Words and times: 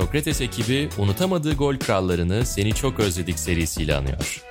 Sokrates 0.00 0.40
ekibi 0.40 0.88
unutamadığı 0.98 1.54
gol 1.54 1.76
krallarını 1.76 2.46
Seni 2.46 2.74
Çok 2.74 3.00
Özledik 3.00 3.38
serisiyle 3.38 3.94
anıyor. 3.94 4.44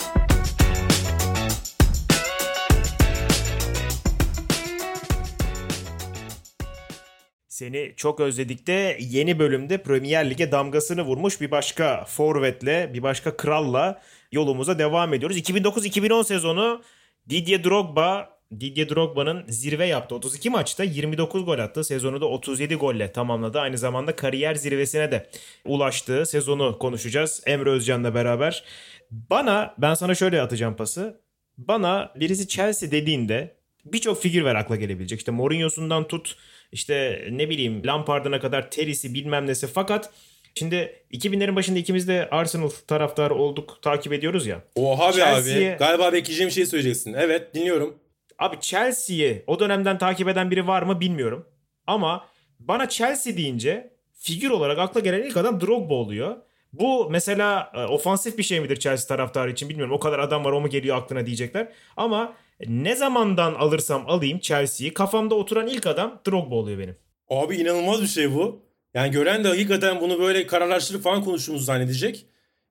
Seni 7.47 7.93
çok 7.97 8.19
özledik 8.19 8.67
de 8.67 8.97
yeni 8.99 9.39
bölümde 9.39 9.83
Premier 9.83 10.29
Lig'e 10.29 10.51
damgasını 10.51 11.01
vurmuş 11.01 11.41
bir 11.41 11.51
başka 11.51 12.05
forvetle, 12.05 12.93
bir 12.93 13.03
başka 13.03 13.37
kralla 13.37 14.01
yolumuza 14.31 14.79
devam 14.79 15.13
ediyoruz. 15.13 15.37
2009-2010 15.37 16.23
sezonu 16.23 16.81
Didier 17.29 17.63
Drogba 17.63 18.38
Didier 18.59 18.89
Drogba'nın 18.89 19.45
zirve 19.47 19.85
yaptı. 19.85 20.15
32 20.15 20.49
maçta 20.49 20.83
29 20.83 21.45
gol 21.45 21.59
attı. 21.59 21.83
Sezonu 21.83 22.21
da 22.21 22.25
37 22.25 22.75
golle 22.75 23.11
tamamladı. 23.11 23.59
Aynı 23.59 23.77
zamanda 23.77 24.15
kariyer 24.15 24.55
zirvesine 24.55 25.11
de 25.11 25.29
ulaştığı 25.65 26.25
sezonu 26.25 26.79
konuşacağız. 26.79 27.43
Emre 27.45 27.69
Özcan'la 27.69 28.15
beraber. 28.15 28.63
Bana, 29.11 29.75
ben 29.77 29.93
sana 29.93 30.15
şöyle 30.15 30.41
atacağım 30.41 30.75
pası. 30.75 31.21
Bana 31.57 32.11
birisi 32.15 32.47
Chelsea 32.47 32.91
dediğinde 32.91 33.55
birçok 33.85 34.21
figür 34.21 34.45
ver 34.45 34.55
akla 34.55 34.75
gelebilecek. 34.75 35.19
İşte 35.19 35.31
Mourinho'sundan 35.31 36.07
tut, 36.07 36.35
işte 36.71 37.27
ne 37.31 37.49
bileyim 37.49 37.87
Lampard'ına 37.87 38.39
kadar 38.39 38.71
Terry'si 38.71 39.13
bilmem 39.13 39.47
nesi. 39.47 39.67
Fakat 39.67 40.09
Şimdi 40.55 41.03
2000'lerin 41.11 41.55
başında 41.55 41.79
ikimiz 41.79 42.07
de 42.07 42.27
Arsenal 42.31 42.69
taraftarı 42.69 43.35
olduk, 43.35 43.79
takip 43.81 44.13
ediyoruz 44.13 44.47
ya. 44.47 44.61
Oha 44.75 45.17
be 45.17 45.25
abi. 45.25 45.75
Galiba 45.79 46.13
bekleyeceğim 46.13 46.51
şey 46.51 46.65
söyleyeceksin. 46.65 47.13
Evet 47.13 47.55
dinliyorum. 47.55 47.97
Abi 48.39 48.59
Chelsea'yi 48.59 49.43
o 49.47 49.59
dönemden 49.59 49.97
takip 49.97 50.27
eden 50.27 50.51
biri 50.51 50.67
var 50.67 50.81
mı 50.81 50.99
bilmiyorum. 50.99 51.45
Ama 51.87 52.25
bana 52.59 52.89
Chelsea 52.89 53.37
deyince 53.37 53.93
figür 54.13 54.49
olarak 54.49 54.79
akla 54.79 54.99
gelen 54.99 55.23
ilk 55.23 55.37
adam 55.37 55.61
Drogba 55.61 55.93
oluyor. 55.93 56.37
Bu 56.73 57.09
mesela 57.09 57.71
e, 57.75 57.85
ofansif 57.85 58.37
bir 58.37 58.43
şey 58.43 58.59
midir 58.59 58.79
Chelsea 58.79 59.07
taraftarı 59.07 59.51
için 59.51 59.69
bilmiyorum. 59.69 59.93
O 59.93 59.99
kadar 59.99 60.19
adam 60.19 60.45
var 60.45 60.51
o 60.51 60.61
mu 60.61 60.69
geliyor 60.69 60.97
aklına 60.97 61.25
diyecekler. 61.25 61.71
Ama 61.97 62.33
ne 62.67 62.95
zamandan 62.95 63.53
alırsam 63.53 64.09
alayım 64.09 64.39
Chelsea'yi 64.39 64.93
kafamda 64.93 65.35
oturan 65.35 65.67
ilk 65.67 65.87
adam 65.87 66.21
Drogba 66.27 66.55
oluyor 66.55 66.79
benim. 66.79 66.97
Abi 67.29 67.55
inanılmaz 67.55 68.01
bir 68.01 68.07
şey 68.07 68.33
bu. 68.33 68.61
Yani 68.93 69.11
gören 69.11 69.43
de 69.43 69.47
hakikaten 69.47 70.01
bunu 70.01 70.19
böyle 70.19 70.47
kararlaştırıp 70.47 71.03
falan 71.03 71.23
konuştuğumuzu 71.23 71.65
zannedecek. 71.65 72.25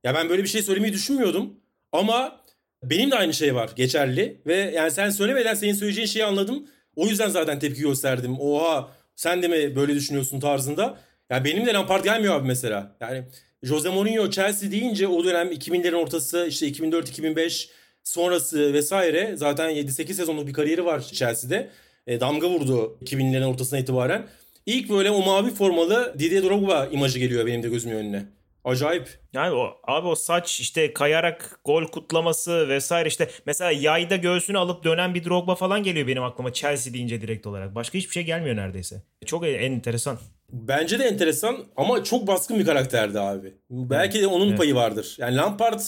Ya 0.05 0.15
ben 0.15 0.29
böyle 0.29 0.43
bir 0.43 0.49
şey 0.49 0.63
söylemeyi 0.63 0.93
düşünmüyordum. 0.93 1.55
Ama 1.93 2.38
benim 2.83 3.11
de 3.11 3.17
aynı 3.17 3.35
şey 3.35 3.55
var 3.55 3.71
geçerli. 3.77 4.41
Ve 4.47 4.57
yani 4.57 4.91
sen 4.91 5.11
söylemeden 5.11 5.55
senin 5.55 5.73
söyleyeceğin 5.73 6.07
şeyi 6.07 6.25
anladım. 6.25 6.67
O 6.97 7.07
yüzden 7.07 7.29
zaten 7.29 7.59
tepki 7.59 7.81
gösterdim. 7.81 8.41
Oha 8.41 8.91
sen 9.17 9.43
de 9.43 9.49
mi 9.49 9.77
böyle 9.77 9.95
düşünüyorsun 9.95 10.41
tarzında. 10.41 10.83
Ya 10.83 10.99
yani 11.31 11.45
benim 11.45 11.67
de 11.67 11.73
Lampard 11.73 12.05
gelmiyor 12.05 12.35
abi 12.35 12.47
mesela. 12.47 12.97
Yani 13.01 13.25
Jose 13.63 13.89
Mourinho 13.89 14.31
Chelsea 14.31 14.71
deyince 14.71 15.09
o 15.09 15.25
dönem 15.25 15.53
2000'lerin 15.53 15.95
ortası 15.95 16.47
işte 16.49 16.69
2004-2005 16.69 17.69
sonrası 18.05 18.73
vesaire 18.73 19.33
zaten 19.37 19.71
7-8 19.71 20.13
sezonluk 20.13 20.47
bir 20.47 20.53
kariyeri 20.53 20.85
var 20.85 21.01
Chelsea'de. 21.01 21.71
E, 22.07 22.21
damga 22.21 22.51
vurdu 22.51 22.99
2000'lerin 23.05 23.45
ortasına 23.45 23.79
itibaren. 23.79 24.27
İlk 24.67 24.91
böyle 24.91 25.11
o 25.11 25.25
mavi 25.25 25.51
formalı 25.51 26.15
Didier 26.19 26.43
Drogba 26.43 26.89
imajı 26.93 27.19
geliyor 27.19 27.47
benim 27.47 27.63
de 27.63 27.69
gözümün 27.69 27.97
önüne. 27.97 28.25
Acayip. 28.69 29.09
Yani 29.33 29.55
o 29.55 29.81
abi 29.85 30.07
o 30.07 30.15
saç 30.15 30.61
işte 30.61 30.93
kayarak 30.93 31.61
gol 31.65 31.85
kutlaması 31.85 32.69
vesaire 32.69 33.09
işte 33.09 33.31
mesela 33.47 33.71
yayda 33.71 34.17
göğsünü 34.17 34.59
alıp 34.59 34.85
dönen 34.85 35.15
bir 35.15 35.25
Drogba 35.25 35.55
falan 35.55 35.83
geliyor 35.83 36.07
benim 36.07 36.23
aklıma 36.23 36.53
Chelsea 36.53 36.95
deyince 36.95 37.21
direkt 37.21 37.47
olarak. 37.47 37.75
Başka 37.75 37.99
hiçbir 37.99 38.13
şey 38.13 38.23
gelmiyor 38.23 38.57
neredeyse. 38.57 39.03
Çok 39.27 39.47
enteresan. 39.47 40.19
Bence 40.53 40.99
de 40.99 41.05
enteresan 41.05 41.57
ama 41.77 42.05
çok 42.05 42.27
baskın 42.27 42.59
bir 42.59 42.67
karakterdi 42.67 43.21
abi. 43.21 43.55
Belki 43.71 44.21
de 44.21 44.27
onun 44.27 44.49
evet. 44.49 44.59
payı 44.59 44.75
vardır. 44.75 45.17
Yani 45.19 45.37
Lampard 45.37 45.81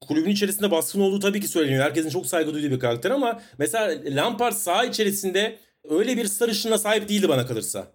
kulübün 0.00 0.30
içerisinde 0.30 0.70
baskın 0.70 1.00
olduğu 1.00 1.18
tabii 1.20 1.40
ki 1.40 1.48
söyleniyor. 1.48 1.84
Herkesin 1.84 2.10
çok 2.10 2.26
saygı 2.26 2.54
duyduğu 2.54 2.70
bir 2.70 2.80
karakter 2.80 3.10
ama 3.10 3.42
mesela 3.58 4.00
Lampard 4.06 4.52
saha 4.52 4.84
içerisinde 4.84 5.58
öyle 5.90 6.16
bir 6.16 6.24
sarışına 6.24 6.78
sahip 6.78 7.08
değildi 7.08 7.28
bana 7.28 7.46
kalırsa. 7.46 7.86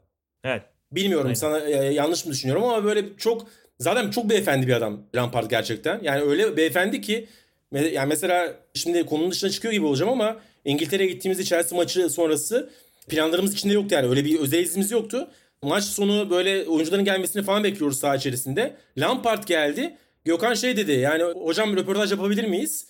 Evet. 0.44 0.62
Bilmiyorum 0.92 1.26
Aynen. 1.26 1.34
sana 1.34 1.60
yanlış 1.70 2.26
mı 2.26 2.32
düşünüyorum 2.32 2.64
ama 2.64 2.84
böyle 2.84 3.18
çok 3.18 3.48
zaten 3.80 4.12
çok 4.12 4.30
beyefendi 4.30 4.68
bir 4.68 4.74
adam 4.74 5.02
Lampard 5.16 5.50
gerçekten. 5.50 6.00
Yani 6.04 6.22
öyle 6.22 6.58
beyefendi 6.58 7.02
ki 7.02 7.28
yani 7.72 8.08
mesela 8.08 8.54
şimdi 8.74 9.06
konunun 9.06 9.32
dışına 9.32 9.50
çıkıyor 9.50 9.74
gibi 9.74 9.86
olacağım 9.86 10.12
ama 10.12 10.38
İngiltere'ye 10.66 11.10
gittiğimizde 11.10 11.44
Chelsea 11.44 11.78
maçı 11.78 12.10
sonrası 12.10 12.70
planlarımız 13.10 13.54
içinde 13.54 13.74
yoktu 13.74 13.96
yani 13.96 14.10
öyle 14.10 14.26
bir 14.26 14.40
özel 14.40 14.60
izimiz 14.60 14.92
yoktu. 14.92 15.28
Maç 15.62 15.84
sonu 15.84 16.30
böyle 16.30 16.66
oyuncuların 16.66 17.06
gelmesini 17.06 17.44
falan 17.44 17.64
bekliyoruz 17.64 18.00
saha 18.00 18.16
içerisinde. 18.16 18.76
Lampard 18.98 19.48
geldi. 19.48 19.98
Gökhan 20.26 20.54
şey 20.54 20.78
dedi 20.78 20.92
yani 20.92 21.24
hocam 21.24 21.78
röportaj 21.78 22.12
yapabilir 22.12 22.44
miyiz? 22.44 22.88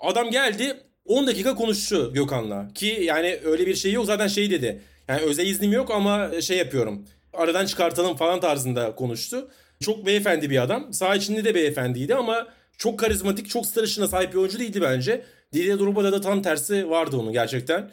Adam 0.00 0.30
geldi 0.30 0.76
10 1.04 1.26
dakika 1.26 1.54
konuştu 1.54 2.12
Gökhan'la. 2.14 2.68
Ki 2.74 2.98
yani 3.02 3.38
öyle 3.44 3.66
bir 3.66 3.74
şey 3.74 3.92
yok 3.92 4.06
zaten 4.06 4.28
şey 4.28 4.50
dedi. 4.50 4.80
Yani 5.08 5.20
özel 5.20 5.46
iznim 5.46 5.72
yok 5.72 5.90
ama 5.90 6.40
şey 6.40 6.58
yapıyorum. 6.58 7.06
Aradan 7.32 7.66
çıkartalım 7.66 8.16
falan 8.16 8.40
tarzında 8.40 8.94
konuştu. 8.94 9.50
Çok 9.84 10.06
beyefendi 10.06 10.50
bir 10.50 10.62
adam. 10.62 10.92
Sağ 10.92 11.14
içinde 11.14 11.44
de 11.44 11.54
beyefendiydi 11.54 12.14
ama 12.14 12.48
çok 12.78 12.98
karizmatik, 12.98 13.48
çok 13.48 13.66
star 13.66 13.86
sahip 13.86 14.32
bir 14.32 14.38
oyuncu 14.38 14.58
değildi 14.58 14.82
bence. 14.82 15.24
Didier 15.52 15.78
Drogba'da 15.78 16.12
da 16.12 16.20
tam 16.20 16.42
tersi 16.42 16.90
vardı 16.90 17.16
onun 17.16 17.32
gerçekten. 17.32 17.90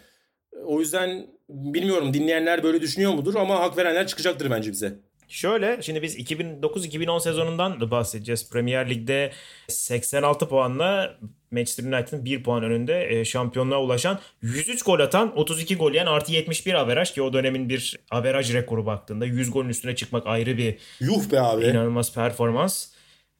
O 0.65 0.79
yüzden 0.79 1.27
bilmiyorum 1.49 2.13
dinleyenler 2.13 2.63
böyle 2.63 2.81
düşünüyor 2.81 3.13
mudur 3.13 3.35
ama 3.35 3.59
hak 3.59 3.77
verenler 3.77 4.07
çıkacaktır 4.07 4.51
bence 4.51 4.71
bize. 4.71 4.93
Şöyle 5.31 5.81
şimdi 5.81 6.01
biz 6.01 6.17
2009-2010 6.19 7.21
sezonundan 7.21 7.91
bahsedeceğiz. 7.91 8.49
Premier 8.49 8.89
Lig'de 8.89 9.31
86 9.67 10.49
puanla 10.49 11.17
Manchester 11.51 11.83
United'ın 11.83 12.25
1 12.25 12.43
puan 12.43 12.63
önünde 12.63 13.19
e, 13.19 13.25
şampiyonluğa 13.25 13.81
ulaşan 13.81 14.19
103 14.41 14.83
gol 14.83 14.99
atan 14.99 15.37
32 15.37 15.75
gol 15.75 15.91
yiyen 15.91 16.05
artı 16.05 16.31
71 16.31 16.73
averaj 16.73 17.13
ki 17.13 17.21
o 17.21 17.33
dönemin 17.33 17.69
bir 17.69 17.99
averaj 18.11 18.53
rekoru 18.53 18.85
baktığında 18.85 19.25
100 19.25 19.51
golün 19.51 19.69
üstüne 19.69 19.95
çıkmak 19.95 20.27
ayrı 20.27 20.57
bir 20.57 20.77
yuh 20.99 21.31
be 21.31 21.39
abi. 21.41 21.65
inanılmaz 21.65 22.13
performans. 22.13 22.87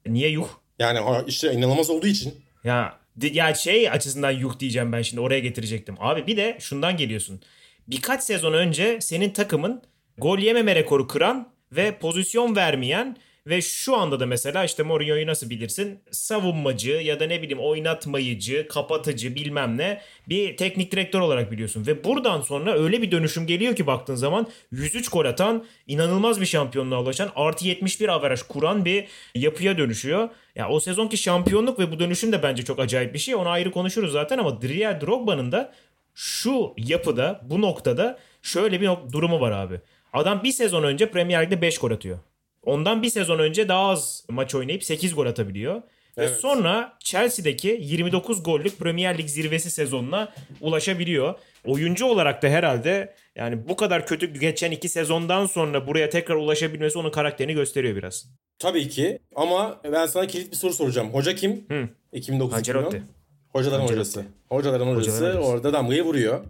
Niye 0.08 0.30
yuh? 0.30 0.48
Yani 0.80 1.00
işte 1.28 1.54
inanılmaz 1.54 1.90
olduğu 1.90 2.08
için. 2.08 2.34
Ya 2.64 3.00
ya 3.22 3.54
şey 3.56 3.90
açısından 3.90 4.32
yuh 4.32 4.60
diyeceğim 4.60 4.92
ben 4.94 5.02
şimdi 5.02 5.22
oraya 5.22 5.40
getirecektim. 5.40 5.96
Abi 6.00 6.28
bir 6.28 6.38
de 6.38 6.58
şundan 6.60 6.98
geliyorsun. 6.98 7.42
Birkaç 7.88 8.24
sezon 8.24 8.54
önce 8.54 8.98
senin 9.02 9.30
takımın 9.30 9.82
gol 10.18 10.40
yememe 10.40 10.76
rekoru 10.76 11.08
kıran 11.08 11.52
ve 11.72 11.98
pozisyon 11.98 12.56
vermeyen 12.56 13.18
ve 13.48 13.62
şu 13.62 13.98
anda 13.98 14.20
da 14.20 14.26
mesela 14.26 14.64
işte 14.64 14.84
Mourinho'yu 14.84 15.28
nasıl 15.28 15.50
bilirsin? 15.50 16.00
Savunmacı 16.12 16.92
ya 16.92 17.20
da 17.20 17.26
ne 17.26 17.42
bileyim 17.42 17.60
oynatmayıcı, 17.60 18.68
kapatıcı 18.68 19.36
bilmem 19.36 19.78
ne 19.78 20.02
bir 20.30 20.58
teknik 20.58 20.92
direktör 20.92 21.20
olarak 21.20 21.52
biliyorsun. 21.52 21.88
Ve 21.88 22.04
buradan 22.04 22.42
sonra 22.42 22.74
öyle 22.74 23.02
bir 23.02 23.12
dönüşüm 23.12 23.48
geliyor 23.48 23.76
ki 23.76 23.88
baktığın 23.88 24.16
zaman 24.16 24.48
103 24.72 25.10
gol 25.10 25.26
atan, 25.26 25.66
inanılmaz 25.88 26.42
bir 26.42 26.46
şampiyonluğa 26.46 27.02
ulaşan, 27.02 27.32
artı 27.36 27.68
71 27.68 28.08
averaj 28.08 28.42
kuran 28.42 28.86
bir 28.86 29.08
yapıya 29.36 29.78
dönüşüyor. 29.78 30.30
Ya 30.56 30.70
o 30.70 30.80
sezonki 30.80 31.18
şampiyonluk 31.18 31.80
ve 31.80 31.92
bu 31.92 32.00
dönüşüm 32.00 32.32
de 32.32 32.44
bence 32.44 32.64
çok 32.66 32.80
acayip 32.80 33.14
bir 33.14 33.20
şey. 33.20 33.36
Onu 33.36 33.50
ayrı 33.50 33.72
konuşuruz 33.72 34.12
zaten 34.12 34.38
ama 34.38 34.62
Didier 34.62 35.02
Drogba'nın 35.02 35.52
da 35.52 35.74
şu 36.16 36.74
yapıda, 36.78 37.42
bu 37.44 37.62
noktada 37.62 38.20
şöyle 38.42 38.82
bir 38.82 38.90
durumu 39.12 39.42
var 39.42 39.52
abi. 39.52 39.82
Adam 40.14 40.44
bir 40.44 40.52
sezon 40.52 40.84
önce 40.84 41.12
Premier 41.12 41.46
Lig'de 41.46 41.62
5 41.62 41.78
gol 41.78 41.92
atıyor. 41.92 42.20
Ondan 42.64 43.02
bir 43.02 43.10
sezon 43.10 43.40
önce 43.40 43.68
daha 43.68 43.90
az 43.90 44.26
maç 44.30 44.56
oynayıp 44.56 44.84
8 44.84 45.16
gol 45.16 45.26
atabiliyor. 45.26 45.82
Evet. 46.18 46.30
Ve 46.30 46.36
sonra 46.36 46.98
Chelsea'deki 47.00 47.80
29 47.82 48.44
gollük 48.44 48.80
Premier 48.80 49.18
Lig 49.18 49.28
zirvesi 49.28 49.72
sezonuna 49.72 50.34
ulaşabiliyor. 50.62 51.36
Oyuncu 51.66 52.06
olarak 52.06 52.44
da 52.44 52.48
herhalde 52.48 53.16
yani 53.36 53.68
bu 53.70 53.76
kadar 53.76 54.08
kötü 54.08 54.40
geçen 54.40 54.72
iki 54.72 54.90
sezondan 54.90 55.46
sonra 55.46 55.88
buraya 55.88 56.10
tekrar 56.10 56.36
ulaşabilmesi 56.36 56.98
onun 57.00 57.12
karakterini 57.12 57.54
gösteriyor 57.54 57.96
biraz. 57.96 58.30
Tabii 58.60 58.90
ki 58.90 59.20
ama 59.36 59.82
ben 59.84 60.06
sana 60.06 60.28
kilit 60.28 60.52
bir 60.52 60.58
soru 60.58 60.74
soracağım. 60.74 61.14
Hoca 61.14 61.36
kim? 61.36 61.66
Hı. 61.70 61.90
2009 62.14 62.54
Ancelotti. 62.58 63.04
Hocaların 63.50 63.82
Ancelotti. 63.82 64.00
hocası. 64.00 64.26
Hocaların 64.50 64.88
hocası 64.96 65.18
Hocaların 65.18 65.44
orada 65.44 65.74
damgayı 65.74 66.04
vuruyor. 66.04 66.46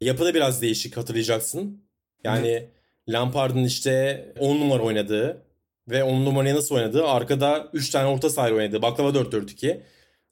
Yapı 0.00 0.24
da 0.24 0.34
biraz 0.34 0.62
değişik 0.62 0.96
hatırlayacaksın. 0.96 1.82
Yani 2.24 2.56
Hı. 2.56 2.77
Lampard'ın 3.08 3.64
işte 3.64 4.24
10 4.38 4.60
numara 4.60 4.82
oynadığı 4.82 5.42
ve 5.88 6.04
10 6.04 6.24
numaraya 6.24 6.54
nasıl 6.54 6.74
oynadığı 6.74 7.06
arkada 7.06 7.68
3 7.72 7.90
tane 7.90 8.08
orta 8.08 8.30
saha 8.30 8.52
oynadığı 8.52 8.82
baklava 8.82 9.08
4-4-2. 9.08 9.80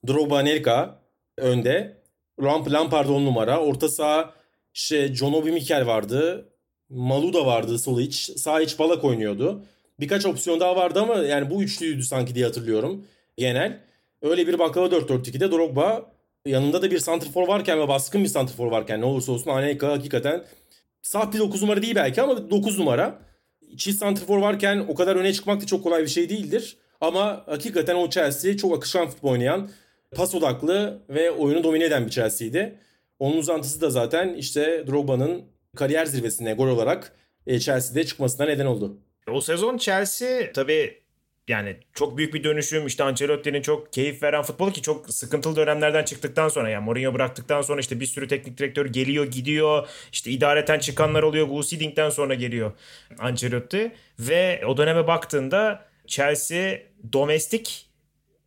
Drogba 0.09 0.41
Nelka 0.41 0.99
önde. 1.39 1.97
Lampard 2.43 3.09
10 3.09 3.25
numara. 3.25 3.61
Orta 3.61 3.89
saha 3.89 4.33
işte 4.75 5.15
John 5.15 5.33
Obi 5.33 5.53
Mikel 5.53 5.87
vardı. 5.87 6.49
Maluda 6.89 7.47
vardı 7.47 7.79
sol 7.79 8.01
iç. 8.01 8.31
Sağ 8.37 8.61
iç 8.61 8.79
Balak 8.79 9.05
oynuyordu. 9.05 9.63
Birkaç 10.01 10.27
opsiyon 10.27 10.61
daha 10.61 10.77
vardı 10.77 11.01
ama 11.01 11.15
yani 11.15 11.51
bu 11.51 11.63
üçlüydü 11.63 12.03
sanki 12.03 12.35
diye 12.35 12.45
hatırlıyorum 12.45 13.05
genel. 13.37 13.81
Öyle 14.23 14.47
bir 14.47 14.59
baklava 14.59 14.87
4-4-2'de 14.87 15.51
Drogba 15.53 16.13
yanında 16.47 16.83
da 16.83 16.91
bir 16.91 16.99
santrfor 16.99 17.49
varken 17.49 17.81
ve 17.81 17.89
baskın 17.89 18.25
bir 18.25 18.29
santrfor 18.29 18.67
varken 18.67 19.01
ne 19.01 19.05
olursa 19.05 19.33
olsun 19.33 19.51
Anelka 19.51 19.89
hakikaten 19.89 20.45
Saf 21.07 21.33
bir 21.33 21.39
9 21.39 21.63
numara 21.63 21.83
değil 21.83 21.95
belki 21.95 22.23
ama 22.23 22.51
9 22.51 22.79
numara. 22.79 23.19
çift 23.77 23.99
santrfor 23.99 24.39
varken 24.39 24.85
o 24.89 24.95
kadar 24.95 25.17
öne 25.17 25.33
çıkmak 25.33 25.61
da 25.63 25.67
çok 25.67 25.83
kolay 25.83 26.03
bir 26.03 26.09
şey 26.09 26.29
değildir. 26.29 26.77
Ama 27.01 27.43
hakikaten 27.47 27.95
o 27.95 28.11
Chelsea 28.11 28.57
çok 28.57 28.77
akışkan 28.77 29.09
futbol 29.09 29.31
oynayan, 29.31 29.71
pas 30.17 30.35
odaklı 30.35 31.03
ve 31.09 31.31
oyunu 31.31 31.65
domine 31.65 31.85
eden 31.85 32.07
bir 32.07 32.11
Chelsea'ydi. 32.11 32.79
Onun 33.19 33.37
uzantısı 33.37 33.81
da 33.81 33.91
zaten 33.91 34.35
işte 34.35 34.85
Drogba'nın 34.87 35.45
kariyer 35.77 36.07
zirvesine 36.07 36.55
gol 36.55 36.69
olarak 36.69 37.13
e, 37.47 37.61
Chelsea'de 37.61 38.07
çıkmasına 38.07 38.47
neden 38.47 38.67
oldu. 38.67 38.99
O 39.31 39.41
sezon 39.41 39.79
Chelsea 39.79 40.53
tabii 40.53 41.03
yani 41.49 41.77
çok 41.95 42.17
büyük 42.19 42.35
bir 42.35 42.45
dönüşüm. 42.45 42.87
İşte 42.87 43.05
Ancelotti'nin 43.05 43.63
çok 43.63 43.93
keyif 43.93 44.23
veren 44.23 44.43
futbolu 44.43 44.73
ki 44.73 44.83
çok 44.83 45.11
sıkıntılı 45.11 45.57
dönemlerden 45.57 46.05
çıktıktan 46.05 46.49
sonra 46.49 46.69
yani 46.69 46.85
Mourinho 46.85 47.15
bıraktıktan 47.15 47.63
sonra 47.63 47.81
işte 47.81 48.01
bir 48.01 48.07
sürü 48.07 48.29
teknik 48.29 48.59
direktör 48.59 48.87
geliyor 48.87 49.25
gidiyor. 49.27 49.89
İşte 50.13 50.31
idareten 50.31 50.79
çıkanlar 50.79 51.23
oluyor. 51.23 51.47
Hiddink 51.47 52.13
sonra 52.13 52.35
geliyor 52.35 52.73
Ancelotti. 53.19 53.93
Ve 54.19 54.63
o 54.67 54.77
döneme 54.77 55.07
baktığında 55.07 55.89
Chelsea 56.07 56.79
domestik 57.13 57.91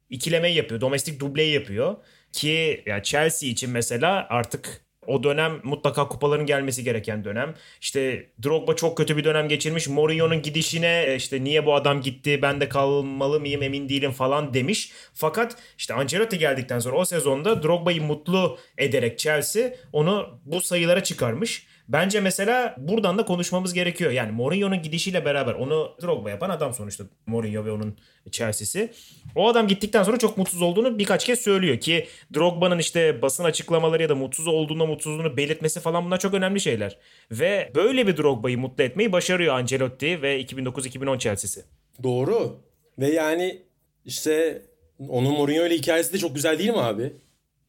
ikilemeyi 0.09 0.55
yapıyor. 0.55 0.81
Domestik 0.81 1.19
dubleyi 1.19 1.53
yapıyor. 1.53 1.95
Ki 2.31 2.83
ya 2.85 3.03
Chelsea 3.03 3.49
için 3.49 3.69
mesela 3.69 4.27
artık 4.29 4.81
o 5.09 5.23
dönem 5.23 5.59
mutlaka 5.63 6.07
kupaların 6.07 6.45
gelmesi 6.45 6.83
gereken 6.83 7.23
dönem. 7.23 7.55
İşte 7.81 8.29
Drogba 8.43 8.75
çok 8.75 8.97
kötü 8.97 9.17
bir 9.17 9.23
dönem 9.23 9.47
geçirmiş. 9.47 9.87
Mourinho'nun 9.87 10.41
gidişine 10.41 11.03
e, 11.07 11.15
işte 11.15 11.43
niye 11.43 11.65
bu 11.65 11.75
adam 11.75 12.01
gitti 12.01 12.41
ben 12.41 12.61
de 12.61 12.69
kalmalı 12.69 13.39
mıyım 13.39 13.63
emin 13.63 13.89
değilim 13.89 14.11
falan 14.11 14.53
demiş. 14.53 14.91
Fakat 15.13 15.55
işte 15.77 15.93
Ancelotti 15.93 16.37
geldikten 16.37 16.79
sonra 16.79 16.97
o 16.97 17.05
sezonda 17.05 17.63
Drogba'yı 17.63 18.01
mutlu 18.01 18.57
ederek 18.77 19.19
Chelsea 19.19 19.71
onu 19.93 20.39
bu 20.45 20.61
sayılara 20.61 21.03
çıkarmış. 21.03 21.68
Bence 21.89 22.21
mesela 22.21 22.75
buradan 22.77 23.17
da 23.17 23.25
konuşmamız 23.25 23.73
gerekiyor. 23.73 24.11
Yani 24.11 24.31
Mourinho'nun 24.31 24.81
gidişiyle 24.81 25.25
beraber 25.25 25.53
onu 25.53 25.95
Drogba 26.01 26.29
yapan 26.29 26.49
adam 26.49 26.73
sonuçta 26.73 27.03
Mourinho 27.25 27.65
ve 27.65 27.71
onun 27.71 27.97
Chelsea'si. 28.31 28.91
O 29.35 29.47
adam 29.47 29.67
gittikten 29.67 30.03
sonra 30.03 30.17
çok 30.17 30.37
mutsuz 30.37 30.61
olduğunu 30.61 30.99
birkaç 30.99 31.25
kez 31.25 31.39
söylüyor 31.39 31.79
ki 31.79 32.07
Drogba'nın 32.33 32.79
işte 32.79 33.21
basın 33.21 33.43
açıklamaları 33.43 34.01
ya 34.01 34.09
da 34.09 34.15
mutsuz 34.15 34.47
olduğunda 34.47 34.85
mutsuzluğunu 34.85 35.37
belirtmesi 35.37 35.79
falan 35.79 36.05
bunlar 36.05 36.19
çok 36.19 36.33
önemli 36.33 36.59
şeyler. 36.59 36.97
Ve 37.31 37.71
böyle 37.75 38.07
bir 38.07 38.17
Drogba'yı 38.17 38.57
mutlu 38.57 38.83
etmeyi 38.83 39.11
başarıyor 39.11 39.55
Ancelotti 39.55 40.21
ve 40.21 40.41
2009-2010 40.41 41.19
Chelsea'si. 41.19 41.65
Doğru. 42.03 42.59
Ve 42.99 43.11
yani 43.11 43.61
işte 44.05 44.61
onun 45.09 45.31
Mourinho 45.31 45.65
ile 45.65 45.75
hikayesi 45.75 46.13
de 46.13 46.17
çok 46.17 46.35
güzel 46.35 46.59
değil 46.59 46.69
mi 46.69 46.81
abi? 46.81 47.13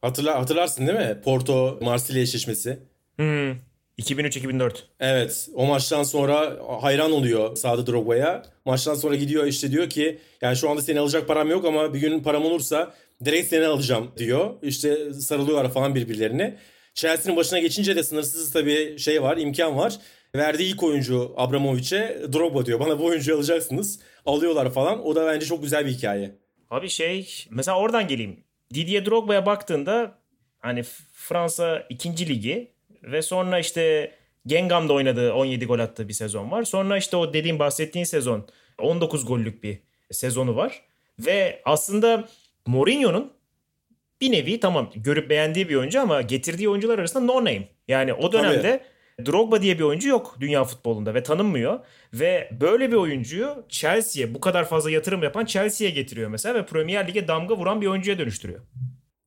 Hatırla, 0.01 0.39
hatırlarsın 0.39 0.87
değil 0.87 0.99
mi? 0.99 1.21
Porto 1.23 1.79
Marsilya 1.81 2.21
eşleşmesi. 2.21 2.79
Hmm. 3.15 3.70
2003-2004. 4.01 4.71
Evet 4.99 5.49
o 5.53 5.65
maçtan 5.65 6.03
sonra 6.03 6.59
hayran 6.81 7.11
oluyor 7.11 7.55
sahada 7.55 7.87
Drogba'ya. 7.87 8.43
Maçtan 8.65 8.95
sonra 8.95 9.15
gidiyor 9.15 9.45
işte 9.45 9.71
diyor 9.71 9.89
ki 9.89 10.19
yani 10.41 10.55
şu 10.55 10.69
anda 10.69 10.81
seni 10.81 10.99
alacak 10.99 11.27
param 11.27 11.49
yok 11.49 11.65
ama 11.65 11.93
bir 11.93 11.99
gün 11.99 12.19
param 12.19 12.45
olursa 12.45 12.93
direkt 13.25 13.47
seni 13.47 13.65
alacağım 13.65 14.11
diyor. 14.17 14.53
İşte 14.61 15.13
sarılıyorlar 15.13 15.73
falan 15.73 15.95
birbirlerine. 15.95 16.57
Chelsea'nin 16.93 17.37
başına 17.37 17.59
geçince 17.59 17.95
de 17.95 18.03
sınırsız 18.03 18.51
tabii 18.51 18.99
şey 18.99 19.23
var 19.23 19.37
imkan 19.37 19.77
var. 19.77 19.99
Verdiği 20.35 20.73
ilk 20.73 20.83
oyuncu 20.83 21.33
Abramovich'e 21.37 22.21
Drogba 22.33 22.65
diyor. 22.65 22.79
Bana 22.79 22.99
bu 22.99 23.05
oyuncuyu 23.05 23.37
alacaksınız. 23.37 23.99
Alıyorlar 24.25 24.73
falan. 24.73 25.05
O 25.05 25.15
da 25.15 25.27
bence 25.27 25.45
çok 25.45 25.63
güzel 25.63 25.85
bir 25.85 25.91
hikaye. 25.91 26.35
Abi 26.69 26.89
şey 26.89 27.45
mesela 27.49 27.77
oradan 27.77 28.07
geleyim. 28.07 28.43
Didier 28.73 29.05
Drogba'ya 29.05 29.45
baktığında 29.45 30.17
hani 30.59 30.83
Fransa 31.13 31.85
2. 31.89 32.29
ligi 32.29 32.71
ve 33.03 33.21
sonra 33.21 33.59
işte 33.59 34.11
Gengam'da 34.45 34.93
oynadığı 34.93 35.33
17 35.33 35.65
gol 35.65 35.79
attığı 35.79 36.07
bir 36.07 36.13
sezon 36.13 36.51
var. 36.51 36.63
Sonra 36.63 36.97
işte 36.97 37.17
o 37.17 37.33
dediğim 37.33 37.59
bahsettiğin 37.59 38.05
sezon 38.05 38.47
19 38.79 39.25
gollük 39.25 39.63
bir 39.63 39.79
sezonu 40.11 40.55
var. 40.55 40.81
Ve 41.19 41.61
aslında 41.65 42.27
Mourinho'nun 42.65 43.33
bir 44.21 44.31
nevi 44.31 44.59
tamam 44.59 44.91
görüp 44.95 45.29
beğendiği 45.29 45.69
bir 45.69 45.75
oyuncu 45.75 46.01
ama 46.01 46.21
getirdiği 46.21 46.69
oyuncular 46.69 46.99
arasında 46.99 47.25
no 47.25 47.35
name. 47.35 47.67
Yani 47.87 48.13
o 48.13 48.31
dönemde 48.31 48.83
Tabii. 49.17 49.27
Drogba 49.27 49.61
diye 49.61 49.79
bir 49.79 49.83
oyuncu 49.83 50.09
yok 50.09 50.35
dünya 50.39 50.63
futbolunda 50.63 51.13
ve 51.13 51.23
tanınmıyor. 51.23 51.79
Ve 52.13 52.49
böyle 52.61 52.91
bir 52.91 52.95
oyuncuyu 52.95 53.65
Chelsea'ye 53.69 54.33
bu 54.35 54.39
kadar 54.39 54.69
fazla 54.69 54.91
yatırım 54.91 55.23
yapan 55.23 55.45
Chelsea'ye 55.45 55.93
getiriyor 55.93 56.29
mesela 56.29 56.55
ve 56.55 56.65
Premier 56.65 57.07
Lig'e 57.07 57.27
damga 57.27 57.57
vuran 57.57 57.81
bir 57.81 57.87
oyuncuya 57.87 58.19
dönüştürüyor. 58.19 58.59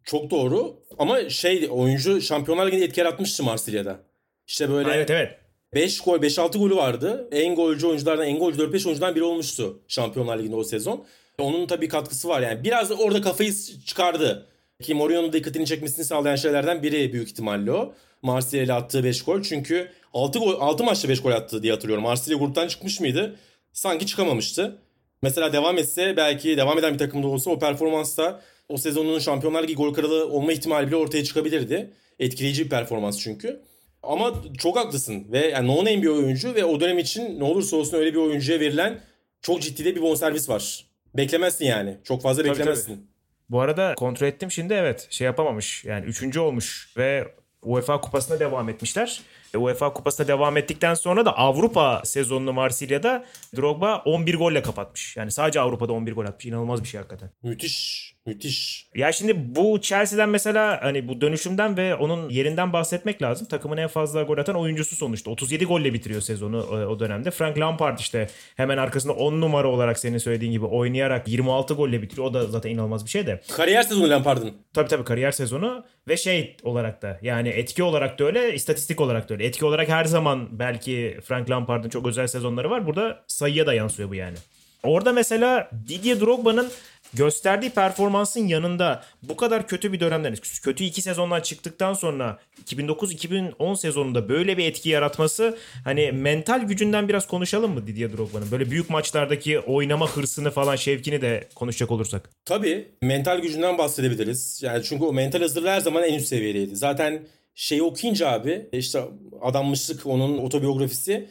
Çok 0.04 0.30
doğru 0.30 0.76
ama 0.98 1.28
şey 1.30 1.68
oyuncu 1.70 2.20
Şampiyonlar 2.20 2.66
Ligi'nde 2.66 2.84
etki 2.84 3.00
yaratmıştı 3.00 3.42
Marsilya'da. 3.42 4.00
İşte 4.46 4.70
böyle 4.70 4.90
evet 4.92 5.10
evet. 5.10 5.38
5 5.74 6.00
gol 6.00 6.18
5-6 6.18 6.58
golü 6.58 6.76
vardı. 6.76 7.28
En 7.32 7.54
golcü 7.54 7.86
oyunculardan 7.86 8.26
en 8.26 8.38
golcü 8.38 8.62
4-5 8.62 8.86
oyuncudan 8.86 9.14
biri 9.14 9.24
olmuştu 9.24 9.78
Şampiyonlar 9.88 10.38
Ligi'nde 10.38 10.56
o 10.56 10.64
sezon. 10.64 11.04
Onun 11.38 11.66
tabii 11.66 11.88
katkısı 11.88 12.28
var 12.28 12.40
yani. 12.40 12.64
Biraz 12.64 12.90
da 12.90 12.94
orada 12.94 13.20
kafayı 13.20 13.54
çıkardı. 13.86 14.46
Ki 14.82 14.94
Mourinho'nun 14.94 15.32
dikkatini 15.32 15.66
çekmesini 15.66 16.04
sağlayan 16.04 16.36
şeylerden 16.36 16.82
biri 16.82 17.12
büyük 17.12 17.28
ihtimalle 17.28 17.72
o. 17.72 17.94
Marsilya 18.22 18.64
ile 18.64 18.72
attığı 18.72 19.04
5 19.04 19.22
gol. 19.24 19.42
Çünkü 19.42 19.90
6, 20.14 20.38
gol, 20.38 20.60
6 20.60 20.84
maçta 20.84 21.08
5 21.08 21.22
gol 21.22 21.30
attı 21.30 21.62
diye 21.62 21.72
hatırlıyorum. 21.72 22.04
Marsilya 22.04 22.38
gruptan 22.38 22.68
çıkmış 22.68 23.00
mıydı? 23.00 23.36
Sanki 23.72 24.06
çıkamamıştı. 24.06 24.78
Mesela 25.22 25.52
devam 25.52 25.78
etse 25.78 26.16
belki 26.16 26.56
devam 26.56 26.78
eden 26.78 26.94
bir 26.94 26.98
takımda 26.98 27.26
olsa 27.26 27.50
o 27.50 27.58
performansta 27.58 28.40
o 28.68 28.76
sezonun 28.76 29.18
Şampiyonlar 29.18 29.62
Ligi 29.62 29.74
gol 29.74 29.94
kralı 29.94 30.28
olma 30.28 30.52
ihtimali 30.52 30.86
bile 30.86 30.96
ortaya 30.96 31.24
çıkabilirdi. 31.24 31.90
Etkileyici 32.18 32.64
bir 32.64 32.70
performans 32.70 33.18
çünkü. 33.18 33.60
Ama 34.02 34.34
çok 34.58 34.76
haklısın 34.76 35.26
ve 35.32 35.46
yani 35.46 35.68
no 35.68 35.76
name 35.76 36.02
bir 36.02 36.08
oyuncu 36.08 36.54
ve 36.54 36.64
o 36.64 36.80
dönem 36.80 36.98
için 36.98 37.40
ne 37.40 37.44
olursa 37.44 37.76
olsun 37.76 37.96
öyle 37.96 38.12
bir 38.12 38.18
oyuncuya 38.18 38.60
verilen 38.60 39.00
çok 39.42 39.62
ciddi 39.62 39.84
de 39.84 39.96
bir 39.96 40.02
bonservis 40.02 40.48
var. 40.48 40.84
Beklemezsin 41.14 41.64
yani. 41.64 41.96
Çok 42.04 42.22
fazla 42.22 42.42
tabii, 42.42 42.50
beklemezsin. 42.50 42.94
Tabii. 42.94 43.06
Bu 43.50 43.60
arada 43.60 43.94
kontrol 43.94 44.26
ettim 44.26 44.50
şimdi 44.50 44.74
evet 44.74 45.06
şey 45.10 45.24
yapamamış. 45.24 45.84
Yani 45.84 46.06
üçüncü 46.06 46.40
olmuş 46.40 46.92
ve 46.96 47.28
UEFA 47.62 48.00
kupasına 48.00 48.40
devam 48.40 48.68
etmişler. 48.68 49.22
E, 49.54 49.58
UEFA 49.58 49.92
kupasına 49.92 50.28
devam 50.28 50.56
ettikten 50.56 50.94
sonra 50.94 51.24
da 51.24 51.38
Avrupa 51.38 52.02
sezonunu 52.04 52.52
Marsilya'da 52.52 53.24
Drogba 53.56 54.02
11 54.04 54.34
golle 54.34 54.62
kapatmış. 54.62 55.16
Yani 55.16 55.30
sadece 55.30 55.60
Avrupa'da 55.60 55.92
11 55.92 56.12
gol 56.12 56.24
atmış. 56.24 56.46
İnanılmaz 56.46 56.82
bir 56.82 56.88
şey 56.88 56.98
hakikaten. 56.98 57.30
Müthiş. 57.42 58.13
Müthiş. 58.26 58.86
Ya 58.94 59.12
şimdi 59.12 59.56
bu 59.56 59.80
Chelsea'den 59.80 60.28
mesela 60.28 60.78
hani 60.82 61.08
bu 61.08 61.20
dönüşümden 61.20 61.76
ve 61.76 61.94
onun 61.94 62.28
yerinden 62.30 62.72
bahsetmek 62.72 63.22
lazım. 63.22 63.46
Takımın 63.46 63.76
en 63.76 63.88
fazla 63.88 64.22
gol 64.22 64.38
atan 64.38 64.56
oyuncusu 64.56 64.96
sonuçta. 64.96 65.30
37 65.30 65.64
golle 65.64 65.92
bitiriyor 65.92 66.20
sezonu 66.20 66.56
e, 66.56 66.86
o 66.86 67.00
dönemde. 67.00 67.30
Frank 67.30 67.58
Lampard 67.58 67.98
işte 67.98 68.28
hemen 68.56 68.78
arkasında 68.78 69.12
10 69.12 69.40
numara 69.40 69.68
olarak 69.68 69.98
senin 69.98 70.18
söylediğin 70.18 70.52
gibi 70.52 70.64
oynayarak 70.64 71.28
26 71.28 71.74
golle 71.74 72.02
bitiriyor. 72.02 72.26
O 72.26 72.34
da 72.34 72.46
zaten 72.46 72.70
inanılmaz 72.70 73.04
bir 73.04 73.10
şey 73.10 73.26
de. 73.26 73.40
Kariyer 73.56 73.82
sezonu 73.82 74.10
Lampard'ın. 74.10 74.52
Tabii 74.74 74.88
tabii 74.88 75.04
kariyer 75.04 75.30
sezonu 75.30 75.84
ve 76.08 76.16
şey 76.16 76.56
olarak 76.62 77.02
da 77.02 77.18
yani 77.22 77.48
etki 77.48 77.82
olarak 77.82 78.18
da 78.18 78.24
öyle, 78.24 78.54
istatistik 78.54 79.00
olarak 79.00 79.28
da 79.28 79.34
öyle. 79.34 79.46
Etki 79.46 79.64
olarak 79.64 79.88
her 79.88 80.04
zaman 80.04 80.48
belki 80.58 81.18
Frank 81.24 81.50
Lampard'ın 81.50 81.88
çok 81.88 82.06
özel 82.06 82.26
sezonları 82.26 82.70
var. 82.70 82.86
Burada 82.86 83.24
sayıya 83.26 83.66
da 83.66 83.74
yansıyor 83.74 84.10
bu 84.10 84.14
yani. 84.14 84.36
Orada 84.84 85.12
mesela 85.12 85.70
Didier 85.88 86.20
Drogba'nın 86.20 86.70
gösterdiği 87.16 87.70
performansın 87.70 88.46
yanında 88.46 89.04
bu 89.22 89.36
kadar 89.36 89.68
kötü 89.68 89.92
bir 89.92 90.00
dönemden, 90.00 90.34
kötü 90.62 90.84
iki 90.84 91.02
sezondan 91.02 91.40
çıktıktan 91.40 91.94
sonra 91.94 92.38
2009-2010 92.66 93.76
sezonunda 93.76 94.28
böyle 94.28 94.58
bir 94.58 94.64
etki 94.64 94.88
yaratması 94.88 95.58
hani 95.84 96.12
mental 96.12 96.60
gücünden 96.60 97.08
biraz 97.08 97.26
konuşalım 97.26 97.74
mı 97.74 97.86
Didier 97.86 98.16
Drogba'nın? 98.16 98.50
Böyle 98.50 98.70
büyük 98.70 98.90
maçlardaki 98.90 99.60
oynama 99.60 100.08
hırsını 100.08 100.50
falan 100.50 100.76
şevkini 100.76 101.20
de 101.20 101.48
konuşacak 101.54 101.90
olursak. 101.90 102.30
Tabii 102.44 102.88
mental 103.02 103.38
gücünden 103.38 103.78
bahsedebiliriz. 103.78 104.60
Yani 104.62 104.82
çünkü 104.84 105.04
o 105.04 105.12
mental 105.12 105.40
hazırlığı 105.40 105.68
her 105.68 105.80
zaman 105.80 106.02
en 106.02 106.14
üst 106.14 106.28
seviyedeydi. 106.28 106.76
Zaten 106.76 107.26
şeyi 107.54 107.82
okuyunca 107.82 108.28
abi 108.28 108.66
işte 108.72 109.04
adanmışlık 109.42 110.06
onun 110.06 110.38
otobiyografisi 110.38 111.28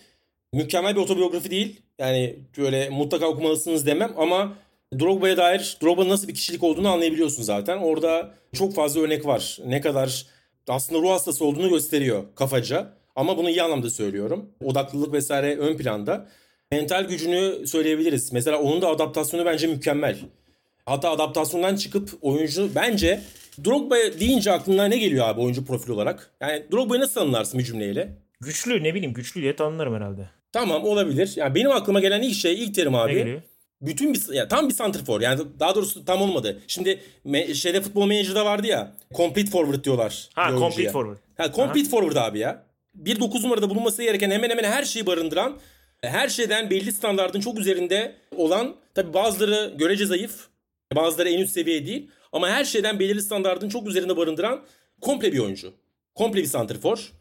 mükemmel 0.54 0.96
bir 0.96 1.02
otobiyografi 1.02 1.52
değil. 1.52 1.82
Yani 2.00 2.36
böyle 2.58 2.90
mutlaka 2.90 3.26
okumalısınız 3.26 3.86
demem 3.86 4.14
ama 4.18 4.54
Drogba'ya 5.00 5.38
dair 5.38 5.78
Drogba'nın 5.84 6.10
nasıl 6.10 6.28
bir 6.28 6.34
kişilik 6.34 6.64
olduğunu 6.64 6.90
anlayabiliyorsun 6.90 7.44
zaten. 7.44 7.78
Orada 7.78 8.32
çok 8.54 8.76
fazla 8.76 9.02
örnek 9.02 9.26
var. 9.26 9.58
Ne 9.66 9.82
kadar 9.82 10.26
aslında 10.68 11.02
ruh 11.02 11.10
hastası 11.10 11.46
olduğunu 11.46 11.70
gösteriyor 11.70 12.24
kafaca. 12.36 12.90
Ama 13.16 13.38
bunu 13.38 13.50
iyi 13.50 13.64
anlamda 13.64 13.90
söylüyorum. 13.90 14.50
Odaklılık 14.64 15.14
vesaire 15.14 15.58
ön 15.58 15.78
planda. 15.78 16.30
Mental 16.72 17.04
gücünü 17.04 17.68
söyleyebiliriz. 17.68 18.34
Mesela 18.34 18.60
onun 18.60 18.82
da 18.82 18.88
adaptasyonu 18.88 19.46
bence 19.46 19.68
mükemmel. 19.68 20.18
Hatta 20.86 21.10
adaptasyondan 21.12 21.76
çıkıp 21.76 22.10
oyuncu 22.22 22.70
bence 22.76 23.22
Drogba 23.66 23.96
deyince 24.20 24.52
aklına 24.52 24.86
ne 24.86 24.98
geliyor 24.98 25.28
abi 25.28 25.42
oyuncu 25.42 25.66
profil 25.66 25.92
olarak? 25.92 26.32
Yani 26.42 26.64
Drogba'yı 26.72 27.02
nasıl 27.02 27.22
anlarsın 27.22 27.60
bir 27.60 27.64
cümleyle? 27.64 28.18
Güçlü 28.42 28.84
ne 28.84 28.94
bileyim 28.94 29.14
güçlü 29.14 29.42
diye 29.42 29.56
tanımlarım 29.56 29.96
herhalde. 29.96 30.30
Tamam 30.52 30.84
olabilir. 30.84 31.34
Yani 31.36 31.56
benim 31.56 31.72
aklıma 31.72 32.00
gelen 32.00 32.22
ilk 32.22 32.36
şey 32.36 32.64
ilk 32.64 32.76
terim 32.76 32.96
abi. 32.96 33.14
Ne 33.14 33.18
geliyor? 33.20 33.42
Bütün 33.88 34.14
bir 34.14 34.34
ya 34.34 34.48
tam 34.48 34.70
bir 34.70 34.74
santrfor 34.74 35.22
yani 35.22 35.42
daha 35.60 35.76
doğrusu 35.76 36.06
tam 36.06 36.22
olmadı. 36.22 36.62
Şimdi 36.68 37.00
me, 37.24 37.54
şeyde 37.54 37.82
futbol 37.82 38.06
menajerde 38.06 38.46
vardı 38.46 38.68
ya 38.68 38.94
complete 39.16 39.52
forward 39.52 39.84
diyorlar. 39.84 40.30
Ha 40.34 40.52
complete 40.58 40.92
forward. 40.92 41.18
Ha 41.38 41.52
complete 41.56 41.88
Aha. 41.88 41.90
forward 41.90 42.16
abi 42.16 42.40
ya. 42.40 42.64
Bir 42.96 43.20
9 43.20 43.44
numarada 43.44 43.70
bulunması 43.70 44.04
gereken 44.04 44.32
hemen 44.32 44.50
hemen 44.50 44.64
her 44.64 44.84
şeyi 44.84 45.06
barındıran 45.06 45.58
her 46.02 46.30
şeyden 46.30 46.70
belli 46.70 46.92
standartın 46.92 47.40
çok 47.40 47.60
üzerinde 47.60 48.16
olan 48.36 48.76
tabi 48.96 49.14
bazıları 49.14 49.74
görece 49.78 50.06
zayıf 50.06 50.48
bazıları 50.96 51.30
en 51.30 51.40
üst 51.40 51.54
seviye 51.54 51.86
değil 51.86 52.10
ama 52.32 52.50
her 52.50 52.64
şeyden 52.64 53.00
belirli 53.00 53.22
standartın 53.22 53.70
çok 53.70 53.88
üzerinde 53.88 54.18
barındıran 54.18 54.62
komple 55.02 55.34
bir 55.34 55.40
oyuncu. 55.40 55.74
Komple 56.16 56.42
bir 56.42 56.48
santrfor. 56.48 57.12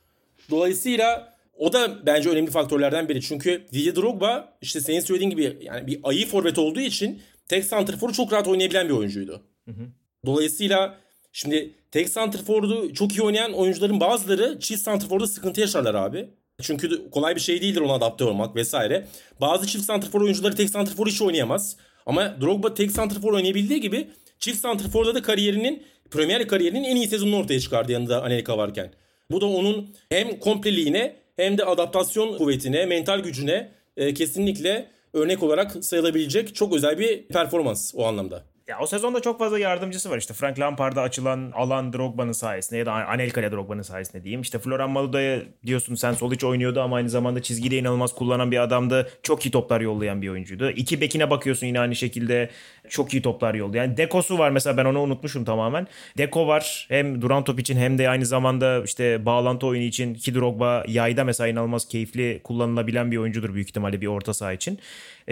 Dolayısıyla 0.51 1.32
o 1.57 1.73
da 1.73 2.07
bence 2.07 2.29
önemli 2.31 2.51
faktörlerden 2.51 3.09
biri. 3.09 3.23
Çünkü 3.23 3.67
Didier 3.73 3.97
Drogba 3.97 4.59
işte 4.61 4.81
senin 4.81 5.01
söylediğin 5.01 5.31
gibi 5.31 5.59
yani 5.63 5.87
bir 5.87 6.01
ayı 6.03 6.27
forvet 6.27 6.59
olduğu 6.59 6.81
için 6.81 7.23
tek 7.49 7.65
santrforu 7.65 8.13
çok 8.13 8.33
rahat 8.33 8.49
oynayabilen 8.49 8.89
bir 8.89 8.95
oyuncuydu. 8.95 9.43
Hı 9.65 9.71
hı. 9.71 9.87
Dolayısıyla 10.27 10.99
şimdi 11.33 11.75
tek 11.91 12.09
santrfordu 12.09 12.93
çok 12.93 13.13
iyi 13.13 13.23
oynayan 13.23 13.53
oyuncuların 13.53 14.01
bazıları 14.01 14.59
çift 14.61 14.83
santrforda 14.83 15.27
sıkıntı 15.27 15.61
yaşarlar 15.61 15.95
abi. 15.95 16.31
Çünkü 16.63 17.11
kolay 17.11 17.37
bir 17.37 17.41
şey 17.41 17.63
değildir 17.63 17.81
ona 17.81 17.93
adapte 17.93 18.25
olmak 18.25 18.57
vesaire. 18.57 19.09
Bazı 19.41 19.67
çift 19.67 19.85
santrfor 19.85 20.21
oyuncuları 20.21 20.57
tek 20.57 20.71
santrfor 20.71 21.07
hiç 21.07 21.23
oynayamaz. 21.23 21.77
Ama 22.07 22.41
Drogba 22.41 22.75
tek 22.75 22.91
santrfor 22.91 23.33
oynayabildiği 23.33 23.81
gibi 23.81 24.11
çift 24.39 24.59
santrforda 24.59 25.15
da 25.15 25.23
kariyerinin 25.23 25.83
Premier 26.11 26.49
kariyerinin 26.49 26.85
en 26.85 26.97
iyi 26.97 27.09
sezonunu 27.09 27.37
ortaya 27.37 27.61
çıkardı 27.61 27.93
yanında 27.93 28.23
Anelka 28.23 28.59
varken. 28.59 28.93
Bu 29.31 29.41
da 29.41 29.47
onun 29.47 29.95
hem 30.09 30.39
kompleliğine 30.39 31.22
hem 31.37 31.59
de 31.59 31.65
adaptasyon 31.65 32.39
kuvvetine, 32.39 32.87
mental 32.87 33.21
gücüne 33.21 33.73
e, 33.97 34.15
kesinlikle 34.15 34.91
örnek 35.13 35.43
olarak 35.43 35.85
sayılabilecek 35.85 36.55
çok 36.55 36.75
özel 36.75 36.99
bir 36.99 37.29
performans 37.29 37.95
o 37.95 38.05
anlamda. 38.05 38.52
Ya 38.73 38.79
o 38.79 38.87
sezonda 38.87 39.21
çok 39.21 39.39
fazla 39.39 39.59
yardımcısı 39.59 40.11
var. 40.11 40.19
İşte 40.19 40.35
Frank 40.35 40.59
Lampard'a 40.59 41.03
açılan 41.03 41.53
alan 41.55 41.93
Drogba'nın 41.93 42.33
sayesinde 42.33 42.79
ya 42.79 42.87
da 42.87 42.93
Anelka 42.93 43.41
ile 43.41 43.53
Drogba'nın 43.53 43.83
sayesinde 43.83 44.25
diyeyim. 44.25 44.41
İşte 44.41 44.59
Florian 44.59 44.91
Maluda'ya 44.91 45.43
diyorsun 45.67 45.95
sen 45.95 46.13
sol 46.13 46.33
iç 46.33 46.45
oynuyordu 46.45 46.81
ama 46.81 46.97
aynı 46.97 47.11
zamanda 47.11 47.43
çizgide 47.43 47.79
inanılmaz 47.79 48.15
kullanan 48.15 48.51
bir 48.51 48.63
adamdı. 48.63 49.11
Çok 49.23 49.47
iyi 49.47 49.51
toplar 49.51 49.81
yollayan 49.81 50.23
bir 50.23 50.29
oyuncuydu. 50.29 50.71
İki 50.71 51.01
bekine 51.01 51.31
bakıyorsun 51.31 51.67
yine 51.67 51.81
aynı 51.81 51.97
şekilde 51.97 52.51
çok 52.89 53.15
iyi 53.15 53.23
toplar 53.23 53.55
yollayan. 53.55 53.85
Yani 53.85 53.97
Deko'su 53.97 54.39
var 54.39 54.51
mesela 54.51 54.77
ben 54.77 54.85
onu 54.85 55.01
unutmuşum 55.01 55.45
tamamen. 55.45 55.87
Deko 56.19 56.47
var 56.47 56.87
hem 56.89 57.23
duran 57.23 57.45
top 57.45 57.61
için 57.61 57.77
hem 57.77 57.99
de 57.99 58.09
aynı 58.09 58.27
zamanda 58.27 58.83
işte 58.85 59.27
bağlantı 59.27 59.67
oyunu 59.67 59.85
için 59.85 60.15
ki 60.15 60.35
Drogba 60.35 60.85
yayda 60.89 61.25
mesela 61.25 61.49
inanılmaz 61.49 61.89
keyifli 61.89 62.41
kullanılabilen 62.45 63.11
bir 63.11 63.17
oyuncudur 63.17 63.55
büyük 63.55 63.69
ihtimalle 63.69 64.01
bir 64.01 64.07
orta 64.07 64.35
saha 64.35 64.53
için. 64.53 64.79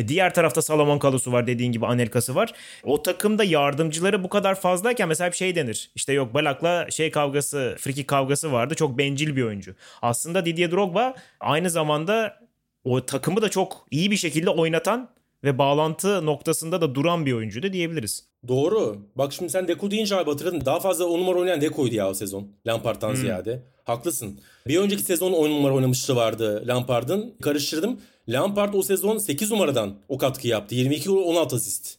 E, 0.00 0.08
diğer 0.08 0.34
tarafta 0.34 0.62
Salomon 0.62 0.98
Kalusu 0.98 1.32
var 1.32 1.46
dediğin 1.46 1.72
gibi 1.72 1.86
Anelka'sı 1.86 2.34
var. 2.34 2.52
O 2.84 3.02
takımda 3.02 3.44
yardımcıları 3.44 4.24
bu 4.24 4.28
kadar 4.28 4.60
fazlayken 4.60 5.08
mesela 5.08 5.30
bir 5.30 5.36
şey 5.36 5.54
denir. 5.54 5.90
İşte 5.94 6.12
yok 6.12 6.34
Balak'la 6.34 6.90
şey 6.90 7.10
kavgası, 7.10 7.76
friki 7.78 8.06
kavgası 8.06 8.52
vardı. 8.52 8.74
Çok 8.74 8.98
bencil 8.98 9.36
bir 9.36 9.42
oyuncu. 9.42 9.74
Aslında 10.02 10.46
Didier 10.46 10.70
Drogba 10.70 11.14
aynı 11.40 11.70
zamanda 11.70 12.40
o 12.84 13.06
takımı 13.06 13.42
da 13.42 13.48
çok 13.48 13.86
iyi 13.90 14.10
bir 14.10 14.16
şekilde 14.16 14.50
oynatan 14.50 15.10
ve 15.44 15.58
bağlantı 15.58 16.26
noktasında 16.26 16.80
da 16.80 16.94
duran 16.94 17.26
bir 17.26 17.32
oyuncuydu 17.32 17.72
diyebiliriz. 17.72 18.29
Doğru. 18.48 18.96
Bak 19.16 19.32
şimdi 19.32 19.50
sen 19.50 19.68
Deco 19.68 19.90
deyince 19.90 20.16
abi 20.16 20.30
hatırladın. 20.30 20.62
Daha 20.64 20.80
fazla 20.80 21.06
10 21.06 21.18
numara 21.20 21.38
oynayan 21.38 21.60
Deco'ydu 21.60 21.94
ya 21.94 22.10
o 22.10 22.14
sezon. 22.14 22.48
Lampard'dan 22.66 23.08
hmm. 23.08 23.16
ziyade. 23.16 23.62
Haklısın. 23.84 24.40
Bir 24.66 24.78
önceki 24.78 25.02
sezon 25.02 25.32
10 25.32 25.50
numara 25.50 25.74
oynamıştı 25.74 26.16
vardı 26.16 26.64
Lampard'ın. 26.66 27.34
Karıştırdım. 27.42 28.00
Lampard 28.28 28.74
o 28.74 28.82
sezon 28.82 29.18
8 29.18 29.50
numaradan 29.50 29.94
o 30.08 30.18
katkı 30.18 30.48
yaptı. 30.48 30.74
22 30.74 31.08
gol 31.08 31.24
16 31.24 31.56
asist. 31.56 31.98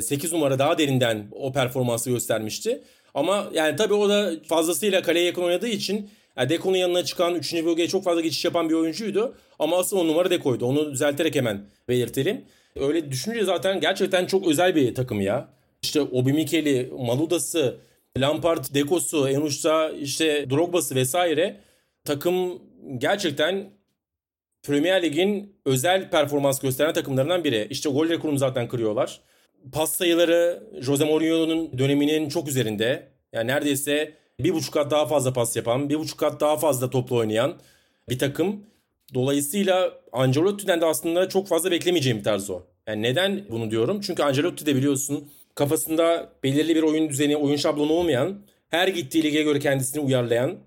8 0.00 0.32
numara 0.32 0.58
daha 0.58 0.78
derinden 0.78 1.26
o 1.32 1.52
performansı 1.52 2.10
göstermişti. 2.10 2.82
Ama 3.14 3.46
yani 3.54 3.76
tabii 3.76 3.94
o 3.94 4.08
da 4.08 4.32
fazlasıyla 4.48 5.02
kaleye 5.02 5.24
yakın 5.24 5.42
oynadığı 5.42 5.68
için 5.68 6.10
yani 6.36 6.48
Deko'nun 6.48 6.76
yanına 6.76 7.04
çıkan 7.04 7.34
3. 7.34 7.54
bölgeye 7.54 7.88
çok 7.88 8.04
fazla 8.04 8.20
geçiş 8.20 8.44
yapan 8.44 8.68
bir 8.68 8.74
oyuncuydu. 8.74 9.34
Ama 9.58 9.78
asıl 9.78 9.96
10 9.96 10.08
numara 10.08 10.30
Deko'ydu. 10.30 10.66
Onu 10.66 10.92
düzelterek 10.92 11.34
hemen 11.34 11.64
belirtelim. 11.88 12.44
Öyle 12.76 13.10
düşününce 13.10 13.44
zaten 13.44 13.80
gerçekten 13.80 14.26
çok 14.26 14.46
özel 14.46 14.74
bir 14.74 14.94
takım 14.94 15.20
ya. 15.20 15.48
İşte 15.82 16.00
Obi 16.00 16.32
Mikel'i, 16.32 16.92
Maluda'sı, 16.98 17.76
Lampard, 18.18 18.64
Deko'su, 18.74 19.28
en 19.28 19.40
uçta 19.40 19.90
işte 19.90 20.50
Drogba'sı 20.50 20.94
vesaire 20.94 21.60
takım 22.04 22.62
gerçekten 22.98 23.70
Premier 24.62 25.02
Lig'in 25.02 25.56
özel 25.66 26.10
performans 26.10 26.60
gösteren 26.60 26.92
takımlarından 26.92 27.44
biri. 27.44 27.66
İşte 27.70 27.90
gol 27.90 28.08
rekorunu 28.08 28.38
zaten 28.38 28.68
kırıyorlar. 28.68 29.20
Pas 29.72 29.92
sayıları 29.92 30.62
Jose 30.80 31.04
Mourinho'nun 31.04 31.78
döneminin 31.78 32.28
çok 32.28 32.48
üzerinde. 32.48 33.08
Yani 33.32 33.46
neredeyse 33.46 34.14
bir 34.40 34.54
buçuk 34.54 34.74
kat 34.74 34.90
daha 34.90 35.06
fazla 35.06 35.32
pas 35.32 35.56
yapan, 35.56 35.88
bir 35.88 35.98
buçuk 35.98 36.18
kat 36.18 36.40
daha 36.40 36.56
fazla 36.56 36.90
toplu 36.90 37.16
oynayan 37.16 37.54
bir 38.08 38.18
takım. 38.18 38.66
Dolayısıyla 39.14 40.00
Ancelotti'den 40.12 40.80
de 40.80 40.86
aslında 40.86 41.28
çok 41.28 41.48
fazla 41.48 41.70
beklemeyeceğim 41.70 42.18
bir 42.18 42.24
tarz 42.24 42.50
o. 42.50 42.62
Yani 42.86 43.02
neden 43.02 43.44
bunu 43.50 43.70
diyorum? 43.70 44.00
Çünkü 44.00 44.22
Ancelotti 44.22 44.66
de 44.66 44.76
biliyorsun 44.76 45.30
kafasında 45.58 46.32
belirli 46.44 46.74
bir 46.76 46.82
oyun 46.82 47.08
düzeni, 47.08 47.36
oyun 47.36 47.56
şablonu 47.56 47.92
olmayan, 47.92 48.42
her 48.70 48.88
gittiği 48.88 49.22
lige 49.22 49.42
göre 49.42 49.58
kendisini 49.58 50.02
uyarlayan, 50.02 50.58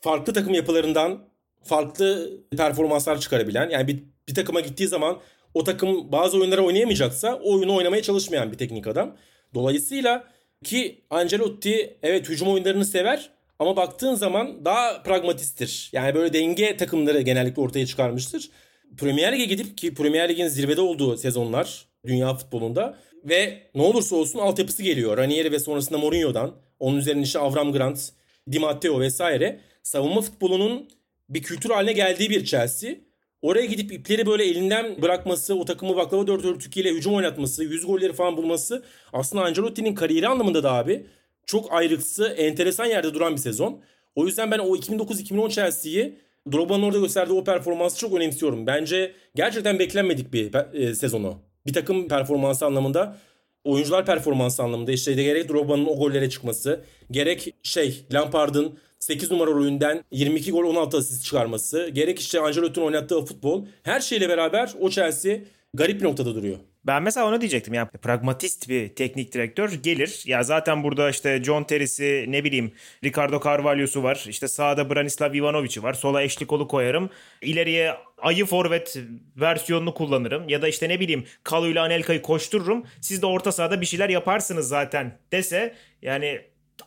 farklı 0.00 0.32
takım 0.32 0.54
yapılarından 0.54 1.28
farklı 1.62 2.30
performanslar 2.56 3.20
çıkarabilen 3.20 3.70
yani 3.70 3.88
bir, 3.88 4.02
bir 4.28 4.34
takıma 4.34 4.60
gittiği 4.60 4.88
zaman 4.88 5.18
o 5.54 5.64
takım 5.64 6.12
bazı 6.12 6.38
oyunları 6.38 6.64
oynayamayacaksa 6.64 7.34
o 7.34 7.54
oyunu 7.54 7.76
oynamaya 7.76 8.02
çalışmayan 8.02 8.52
bir 8.52 8.58
teknik 8.58 8.86
adam. 8.86 9.16
Dolayısıyla 9.54 10.24
ki 10.64 11.04
Ancelotti 11.10 11.98
evet 12.02 12.28
hücum 12.28 12.48
oyunlarını 12.48 12.84
sever 12.84 13.30
ama 13.58 13.76
baktığın 13.76 14.14
zaman 14.14 14.64
daha 14.64 15.02
pragmatisttir. 15.02 15.90
Yani 15.92 16.14
böyle 16.14 16.32
denge 16.32 16.76
takımları 16.76 17.20
genellikle 17.20 17.62
ortaya 17.62 17.86
çıkarmıştır. 17.86 18.50
Premier 18.96 19.32
Lig'e 19.32 19.44
gidip 19.44 19.78
ki 19.78 19.94
Premier 19.94 20.28
Lig'in 20.28 20.48
zirvede 20.48 20.80
olduğu 20.80 21.16
sezonlar 21.16 21.86
dünya 22.06 22.34
futbolunda 22.34 22.98
ve 23.24 23.62
ne 23.74 23.82
olursa 23.82 24.16
olsun 24.16 24.38
altyapısı 24.38 24.82
geliyor. 24.82 25.16
Ranieri 25.16 25.52
ve 25.52 25.58
sonrasında 25.58 25.98
Mourinho'dan. 25.98 26.54
Onun 26.78 26.96
üzerine 26.96 27.22
işte 27.22 27.38
Avram 27.38 27.72
Grant, 27.72 28.12
Di 28.52 28.58
Matteo 28.58 29.00
vesaire. 29.00 29.60
Savunma 29.82 30.20
futbolunun 30.20 30.88
bir 31.28 31.42
kültür 31.42 31.70
haline 31.70 31.92
geldiği 31.92 32.30
bir 32.30 32.44
Chelsea. 32.44 32.94
Oraya 33.42 33.66
gidip 33.66 33.92
ipleri 33.92 34.26
böyle 34.26 34.44
elinden 34.44 35.02
bırakması, 35.02 35.54
o 35.54 35.64
takımı 35.64 35.96
baklava 35.96 36.26
dört 36.26 36.44
örtüküyle 36.44 36.90
hücum 36.90 37.14
oynatması, 37.14 37.64
yüz 37.64 37.86
golleri 37.86 38.12
falan 38.12 38.36
bulması 38.36 38.82
aslında 39.12 39.44
Ancelotti'nin 39.44 39.94
kariyeri 39.94 40.28
anlamında 40.28 40.62
da 40.62 40.72
abi 40.72 41.06
çok 41.46 41.72
ayrıksı, 41.72 42.26
enteresan 42.26 42.86
yerde 42.86 43.14
duran 43.14 43.32
bir 43.32 43.40
sezon. 43.40 43.80
O 44.14 44.26
yüzden 44.26 44.50
ben 44.50 44.58
o 44.58 44.76
2009-2010 44.76 45.50
Chelsea'yi 45.50 46.18
Drogba'nın 46.52 46.82
orada 46.82 46.98
gösterdiği 46.98 47.32
o 47.32 47.44
performansı 47.44 47.98
çok 47.98 48.14
önemsiyorum. 48.14 48.66
Bence 48.66 49.12
gerçekten 49.34 49.78
beklenmedik 49.78 50.32
bir 50.32 50.54
e, 50.74 50.94
sezonu. 50.94 51.49
Bir 51.66 51.72
takım 51.72 52.08
performansı 52.08 52.66
anlamında, 52.66 53.16
oyuncular 53.64 54.06
performansı 54.06 54.62
anlamında 54.62 54.92
işte 54.92 55.12
gerek 55.12 55.48
Drogba'nın 55.48 55.86
o 55.86 55.96
gollere 55.96 56.30
çıkması, 56.30 56.84
gerek 57.10 57.54
şey 57.62 58.06
Lampard'ın 58.12 58.78
8 58.98 59.30
numara 59.30 59.50
rolünden 59.50 60.04
22 60.10 60.50
gol 60.50 60.64
16 60.64 60.96
asist 60.96 61.24
çıkarması, 61.24 61.88
gerek 61.88 62.18
işte 62.18 62.40
Ancelotti'nin 62.40 62.86
oynattığı 62.86 63.24
futbol 63.24 63.66
her 63.82 64.00
şeyle 64.00 64.28
beraber 64.28 64.74
o 64.80 64.90
Chelsea 64.90 65.38
garip 65.74 66.00
bir 66.00 66.06
noktada 66.06 66.34
duruyor. 66.34 66.58
Ben 66.84 67.02
mesela 67.02 67.26
onu 67.26 67.40
diyecektim 67.40 67.74
yani 67.74 67.88
pragmatist 67.88 68.68
bir 68.68 68.88
teknik 68.88 69.32
direktör 69.32 69.72
gelir. 69.72 70.22
Ya 70.26 70.42
zaten 70.42 70.82
burada 70.82 71.10
işte 71.10 71.42
John 71.44 71.64
Terry'si 71.64 72.24
ne 72.28 72.44
bileyim 72.44 72.72
Ricardo 73.04 73.40
Carvalho'su 73.44 74.02
var. 74.02 74.24
İşte 74.28 74.48
sağda 74.48 74.90
Branislav 74.90 75.34
Ivanovic'i 75.34 75.82
var. 75.82 75.92
Sola 75.94 76.22
eşlik 76.22 76.48
kolu 76.48 76.68
koyarım. 76.68 77.10
İleriye 77.42 77.94
ayı 78.18 78.46
forvet 78.46 78.96
versiyonunu 79.36 79.94
kullanırım. 79.94 80.48
Ya 80.48 80.62
da 80.62 80.68
işte 80.68 80.88
ne 80.88 81.00
bileyim 81.00 81.24
Kalu 81.44 81.68
ile 81.68 81.80
Anelka'yı 81.80 82.22
koştururum. 82.22 82.86
Siz 83.00 83.22
de 83.22 83.26
orta 83.26 83.52
sahada 83.52 83.80
bir 83.80 83.86
şeyler 83.86 84.08
yaparsınız 84.08 84.68
zaten 84.68 85.18
dese 85.32 85.74
yani 86.02 86.40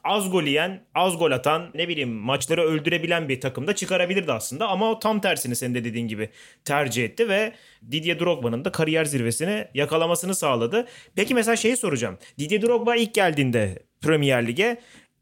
az 0.03 0.31
gol 0.31 0.43
yiyen, 0.43 0.86
az 0.95 1.17
gol 1.17 1.31
atan, 1.31 1.72
ne 1.74 1.88
bileyim 1.88 2.10
maçları 2.10 2.62
öldürebilen 2.62 3.29
bir 3.29 3.41
takımda 3.41 3.75
çıkarabilirdi 3.75 4.31
aslında. 4.31 4.67
Ama 4.67 4.91
o 4.91 5.00
tam 5.00 5.22
tersini 5.22 5.55
senin 5.55 5.75
de 5.75 5.83
dediğin 5.83 6.07
gibi 6.07 6.29
tercih 6.65 7.03
etti 7.05 7.29
ve 7.29 7.53
Didier 7.91 8.19
Drogba'nın 8.19 8.65
da 8.65 8.72
kariyer 8.72 9.05
zirvesini 9.05 9.67
yakalamasını 9.74 10.36
sağladı. 10.36 10.88
Peki 11.15 11.36
mesela 11.36 11.55
şeyi 11.55 11.77
soracağım. 11.77 12.17
Didier 12.39 12.62
Drogba 12.62 12.95
ilk 12.95 13.13
geldiğinde 13.13 13.79
Premier 14.01 14.48
Lig'e 14.48 14.81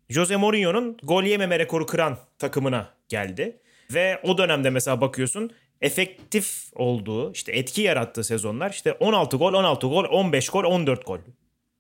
Jose 0.10 0.36
Mourinho'nun 0.36 0.98
gol 1.04 1.24
yememe 1.24 1.60
rekoru 1.60 1.86
kıran 1.86 2.18
takımına 2.40 2.94
geldi. 3.10 3.58
Ve 3.94 4.20
o 4.24 4.38
dönemde 4.38 4.70
mesela 4.70 5.02
bakıyorsun 5.02 5.52
efektif 5.82 6.64
olduğu, 6.76 7.34
işte 7.34 7.52
etki 7.52 7.82
yarattığı 7.82 8.24
sezonlar 8.24 8.70
işte 8.70 8.94
16 8.94 9.38
gol, 9.38 9.54
16 9.54 9.88
gol, 9.88 10.04
15 10.04 10.50
gol, 10.50 10.64
14 10.64 11.06
gol. 11.06 11.18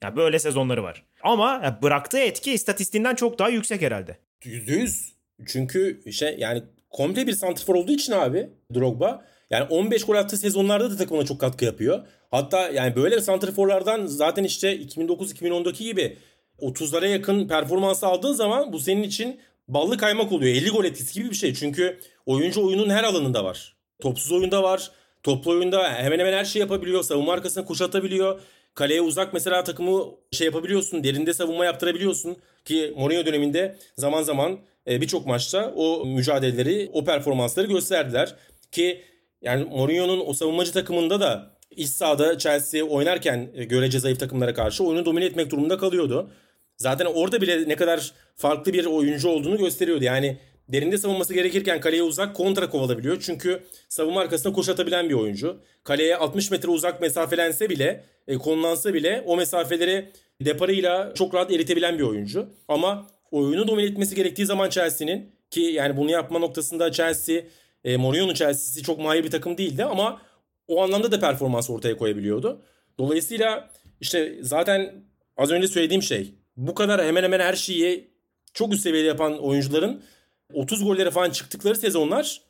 Yani 0.03 0.15
böyle 0.15 0.39
sezonları 0.39 0.83
var. 0.83 1.03
Ama 1.23 1.79
bıraktığı 1.83 2.19
etki 2.19 2.51
istatistiğinden 2.53 3.15
çok 3.15 3.39
daha 3.39 3.49
yüksek 3.49 3.81
herhalde. 3.81 4.17
%100. 4.41 5.11
Çünkü 5.47 6.11
şey 6.11 6.35
yani 6.39 6.63
komple 6.89 7.27
bir 7.27 7.33
santrfor 7.33 7.75
olduğu 7.75 7.91
için 7.91 8.13
abi 8.13 8.49
Drogba 8.75 9.25
yani 9.49 9.63
15 9.63 10.05
gol 10.05 10.15
attığı 10.15 10.37
sezonlarda 10.37 10.91
da 10.91 10.97
takımına 10.97 11.25
çok 11.25 11.39
katkı 11.39 11.65
yapıyor. 11.65 12.07
Hatta 12.31 12.69
yani 12.69 12.95
böyle 12.95 13.21
santrforlardan 13.21 14.05
zaten 14.05 14.43
işte 14.43 14.77
2009-2010'daki 14.77 15.83
gibi 15.83 16.17
30'lara 16.59 17.07
yakın 17.07 17.47
performans 17.47 18.03
aldığın 18.03 18.33
zaman 18.33 18.73
bu 18.73 18.79
senin 18.79 19.03
için 19.03 19.39
ballı 19.67 19.97
kaymak 19.97 20.31
oluyor. 20.31 20.55
50 20.55 20.69
gol 20.69 20.85
etkisi 20.85 21.13
gibi 21.13 21.29
bir 21.29 21.35
şey. 21.35 21.53
Çünkü 21.53 21.99
oyuncu 22.25 22.67
oyunun 22.67 22.89
her 22.89 23.03
alanında 23.03 23.43
var. 23.43 23.75
Topsuz 24.01 24.31
oyunda 24.31 24.63
var. 24.63 24.91
Toplu 25.23 25.51
oyunda 25.51 25.93
hemen 25.93 26.19
hemen 26.19 26.33
her 26.33 26.45
şey 26.45 26.59
yapabiliyor. 26.59 27.03
Savunma 27.03 27.33
arkasına 27.33 27.65
kuşatabiliyor. 27.65 28.41
Kaleye 28.75 29.01
uzak 29.01 29.33
mesela 29.33 29.63
takımı 29.63 30.05
şey 30.31 30.45
yapabiliyorsun. 30.45 31.03
Derinde 31.03 31.33
savunma 31.33 31.65
yaptırabiliyorsun. 31.65 32.37
Ki 32.65 32.93
Mourinho 32.97 33.25
döneminde 33.25 33.75
zaman 33.97 34.23
zaman 34.23 34.59
e, 34.87 35.01
birçok 35.01 35.25
maçta 35.25 35.73
o 35.75 36.05
mücadeleleri, 36.05 36.89
o 36.93 37.05
performansları 37.05 37.67
gösterdiler. 37.67 38.35
Ki 38.71 39.01
yani 39.41 39.63
Mourinho'nun 39.63 40.23
o 40.25 40.33
savunmacı 40.33 40.71
takımında 40.73 41.19
da 41.19 41.51
iç 41.71 41.89
sahada 41.89 42.37
Chelsea 42.37 42.83
oynarken 42.83 43.49
e, 43.55 43.63
görece 43.63 43.99
zayıf 43.99 44.19
takımlara 44.19 44.53
karşı 44.53 44.83
oyunu 44.83 45.05
domine 45.05 45.25
etmek 45.25 45.49
durumunda 45.49 45.77
kalıyordu. 45.77 46.31
Zaten 46.77 47.05
orada 47.05 47.41
bile 47.41 47.69
ne 47.69 47.75
kadar 47.75 48.11
farklı 48.35 48.73
bir 48.73 48.85
oyuncu 48.85 49.29
olduğunu 49.29 49.57
gösteriyordu. 49.57 50.03
Yani 50.03 50.37
derinde 50.71 50.97
savunması 50.97 51.33
gerekirken 51.33 51.79
kaleye 51.79 52.03
uzak 52.03 52.35
kontra 52.35 52.69
kovalabiliyor. 52.69 53.17
Çünkü 53.21 53.63
savunma 53.89 54.21
arkasına 54.21 54.53
koş 54.53 54.69
atabilen 54.69 55.09
bir 55.09 55.13
oyuncu. 55.13 55.59
Kaleye 55.83 56.17
60 56.17 56.51
metre 56.51 56.69
uzak 56.69 57.01
mesafelense 57.01 57.69
bile, 57.69 58.03
e, 58.27 58.37
konulansa 58.37 58.93
bile 58.93 59.23
o 59.25 59.37
mesafeleri 59.37 60.11
deparıyla 60.41 61.13
çok 61.13 61.33
rahat 61.33 61.51
eritebilen 61.51 61.97
bir 61.97 62.03
oyuncu. 62.03 62.49
Ama 62.67 63.07
oyunu 63.31 63.67
domine 63.67 63.87
etmesi 63.87 64.15
gerektiği 64.15 64.45
zaman 64.45 64.69
Chelsea'nin 64.69 65.31
ki 65.49 65.61
yani 65.61 65.97
bunu 65.97 66.11
yapma 66.11 66.39
noktasında 66.39 66.91
Chelsea, 66.91 67.41
e, 67.83 67.97
Mourinho'nun 67.97 68.33
Chelsea'si 68.33 68.83
çok 68.83 68.99
mahir 68.99 69.23
bir 69.23 69.31
takım 69.31 69.57
değildi 69.57 69.83
ama 69.83 70.21
o 70.67 70.83
anlamda 70.83 71.11
da 71.11 71.19
performans 71.19 71.69
ortaya 71.69 71.97
koyabiliyordu. 71.97 72.61
Dolayısıyla 72.99 73.69
işte 74.01 74.37
zaten 74.41 75.05
az 75.37 75.51
önce 75.51 75.67
söylediğim 75.67 76.03
şey 76.03 76.33
bu 76.57 76.75
kadar 76.75 77.05
hemen 77.05 77.23
hemen 77.23 77.39
her 77.39 77.53
şeyi 77.53 78.11
çok 78.53 78.73
üst 78.73 78.83
seviyede 78.83 79.07
yapan 79.07 79.39
oyuncuların 79.39 80.03
30 80.53 80.83
gollere 80.83 81.11
falan 81.11 81.29
çıktıkları 81.29 81.75
sezonlar 81.75 82.41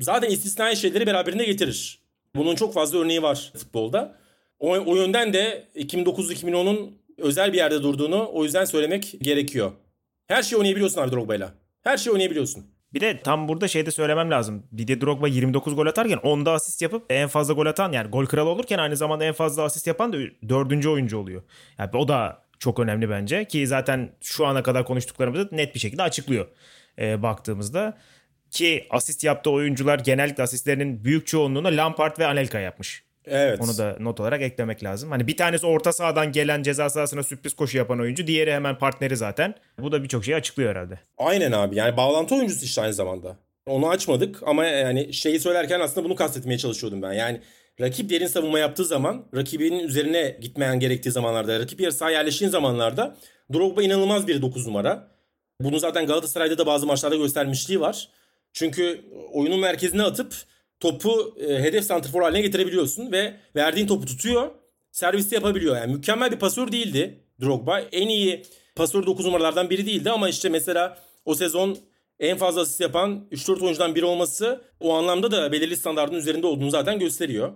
zaten 0.00 0.30
istisnai 0.30 0.76
şeyleri 0.76 1.06
beraberinde 1.06 1.44
getirir. 1.44 1.98
Bunun 2.36 2.54
çok 2.54 2.74
fazla 2.74 2.98
örneği 2.98 3.22
var 3.22 3.52
futbolda. 3.56 4.16
O, 4.58 4.70
o 4.70 4.96
yönden 4.96 5.32
de 5.32 5.68
2009-2010'un 5.76 6.98
özel 7.18 7.52
bir 7.52 7.58
yerde 7.58 7.82
durduğunu 7.82 8.30
o 8.32 8.44
yüzden 8.44 8.64
söylemek 8.64 9.14
gerekiyor. 9.20 9.72
Her 10.26 10.42
şeyi 10.42 10.58
oynayabiliyorsun 10.58 11.00
abi 11.00 11.12
Drogba'yla. 11.12 11.52
Her 11.82 11.96
şeyi 11.96 12.12
oynayabiliyorsun. 12.12 12.64
Bir 12.94 13.00
de 13.00 13.20
tam 13.20 13.48
burada 13.48 13.68
şey 13.68 13.86
de 13.86 13.90
söylemem 13.90 14.30
lazım. 14.30 14.66
Didier 14.76 15.00
Drogba 15.00 15.28
29 15.28 15.76
gol 15.76 15.86
atarken 15.86 16.18
10'da 16.18 16.52
asist 16.52 16.82
yapıp 16.82 17.04
en 17.10 17.28
fazla 17.28 17.54
gol 17.54 17.66
atan 17.66 17.92
yani 17.92 18.10
gol 18.10 18.26
kralı 18.26 18.48
olurken 18.48 18.78
aynı 18.78 18.96
zamanda 18.96 19.24
en 19.24 19.32
fazla 19.32 19.62
asist 19.62 19.86
yapan 19.86 20.12
da 20.12 20.16
dördüncü 20.48 20.88
oyuncu 20.88 21.18
oluyor. 21.18 21.42
Yani 21.78 21.90
o 21.94 22.08
da 22.08 22.42
çok 22.62 22.78
önemli 22.78 23.10
bence 23.10 23.44
ki 23.44 23.66
zaten 23.66 24.10
şu 24.20 24.46
ana 24.46 24.62
kadar 24.62 24.84
konuştuklarımızı 24.84 25.48
net 25.52 25.74
bir 25.74 25.80
şekilde 25.80 26.02
açıklıyor 26.02 26.46
e, 26.98 27.22
baktığımızda. 27.22 27.98
Ki 28.50 28.86
asist 28.90 29.24
yaptığı 29.24 29.50
oyuncular 29.50 29.98
genellikle 29.98 30.42
asistlerinin 30.42 31.04
büyük 31.04 31.26
çoğunluğunu 31.26 31.76
Lampard 31.76 32.18
ve 32.18 32.26
Anelka 32.26 32.60
yapmış. 32.60 33.04
Evet. 33.26 33.60
Onu 33.60 33.78
da 33.78 33.96
not 34.00 34.20
olarak 34.20 34.42
eklemek 34.42 34.84
lazım. 34.84 35.10
Hani 35.10 35.26
bir 35.26 35.36
tanesi 35.36 35.66
orta 35.66 35.92
sahadan 35.92 36.32
gelen 36.32 36.62
ceza 36.62 36.90
sahasına 36.90 37.22
sürpriz 37.22 37.54
koşu 37.54 37.78
yapan 37.78 38.00
oyuncu. 38.00 38.26
Diğeri 38.26 38.52
hemen 38.52 38.78
partneri 38.78 39.16
zaten. 39.16 39.54
Bu 39.78 39.92
da 39.92 40.02
birçok 40.02 40.24
şeyi 40.24 40.36
açıklıyor 40.36 40.70
herhalde. 40.70 40.98
Aynen 41.18 41.52
abi. 41.52 41.76
Yani 41.76 41.96
bağlantı 41.96 42.34
oyuncusu 42.34 42.64
işte 42.64 42.82
aynı 42.82 42.94
zamanda. 42.94 43.36
Onu 43.66 43.88
açmadık 43.88 44.42
ama 44.46 44.64
yani 44.64 45.12
şeyi 45.12 45.40
söylerken 45.40 45.80
aslında 45.80 46.04
bunu 46.04 46.16
kastetmeye 46.16 46.58
çalışıyordum 46.58 47.02
ben. 47.02 47.12
Yani 47.12 47.40
rakip 47.80 48.10
derin 48.10 48.26
savunma 48.26 48.58
yaptığı 48.58 48.84
zaman, 48.84 49.24
rakibinin 49.34 49.78
üzerine 49.78 50.38
gitmeyen 50.40 50.80
gerektiği 50.80 51.10
zamanlarda, 51.10 51.60
rakip 51.60 51.80
yarı 51.80 51.92
sahaya 51.92 52.18
yerleştiğin 52.18 52.50
zamanlarda 52.50 53.16
Drogba 53.52 53.82
inanılmaz 53.82 54.26
bir 54.26 54.42
9 54.42 54.66
numara. 54.66 55.08
Bunu 55.60 55.78
zaten 55.78 56.06
Galatasaray'da 56.06 56.58
da 56.58 56.66
bazı 56.66 56.86
maçlarda 56.86 57.16
göstermişliği 57.16 57.80
var. 57.80 58.08
Çünkü 58.52 59.04
oyunun 59.32 59.60
merkezine 59.60 60.02
atıp 60.02 60.34
topu 60.80 61.34
e, 61.40 61.62
hedef 61.62 61.84
santrfor 61.84 62.22
haline 62.22 62.40
getirebiliyorsun 62.40 63.12
ve 63.12 63.34
verdiğin 63.56 63.86
topu 63.86 64.06
tutuyor. 64.06 64.50
Serviste 64.92 65.36
yapabiliyor. 65.36 65.76
Yani 65.76 65.94
mükemmel 65.94 66.32
bir 66.32 66.38
pasör 66.38 66.72
değildi 66.72 67.20
Drogba. 67.42 67.80
En 67.80 68.08
iyi 68.08 68.42
pasör 68.76 69.06
9 69.06 69.26
numaralardan 69.26 69.70
biri 69.70 69.86
değildi 69.86 70.10
ama 70.10 70.28
işte 70.28 70.48
mesela 70.48 70.98
o 71.24 71.34
sezon 71.34 71.78
en 72.20 72.38
fazla 72.38 72.60
asist 72.60 72.80
yapan 72.80 73.26
3-4 73.32 73.62
oyuncudan 73.64 73.94
biri 73.94 74.04
olması 74.04 74.64
o 74.80 74.94
anlamda 74.94 75.30
da 75.30 75.52
belirli 75.52 75.76
standartın 75.76 76.16
üzerinde 76.16 76.46
olduğunu 76.46 76.70
zaten 76.70 76.98
gösteriyor. 76.98 77.52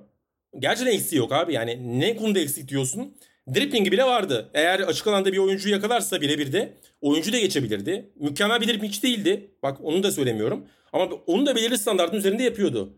Gerçekten 0.59 0.93
eksiği 0.93 1.19
yok 1.19 1.33
abi. 1.33 1.53
Yani 1.53 2.01
ne 2.01 2.17
konuda 2.17 2.39
eksik 2.39 2.69
diyorsun? 2.69 3.17
Driplingi 3.55 3.93
bile 3.93 4.05
vardı. 4.05 4.51
Eğer 4.55 4.81
açık 4.81 5.07
alanda 5.07 5.33
bir 5.33 5.39
oyuncuyu 5.39 5.75
yakalarsa 5.75 6.21
birebir 6.21 6.53
de 6.53 6.73
oyuncu 7.01 7.33
da 7.33 7.39
geçebilirdi. 7.39 8.11
Mükemmel 8.21 8.61
bir 8.61 8.69
dripling 8.69 9.03
değildi. 9.03 9.51
Bak 9.63 9.79
onu 9.83 10.03
da 10.03 10.13
söylemiyorum. 10.13 10.65
Ama 10.93 11.05
onu 11.27 11.47
da 11.47 11.57
belirli 11.57 11.79
standartın 11.79 12.17
üzerinde 12.17 12.43
yapıyordu. 12.43 12.93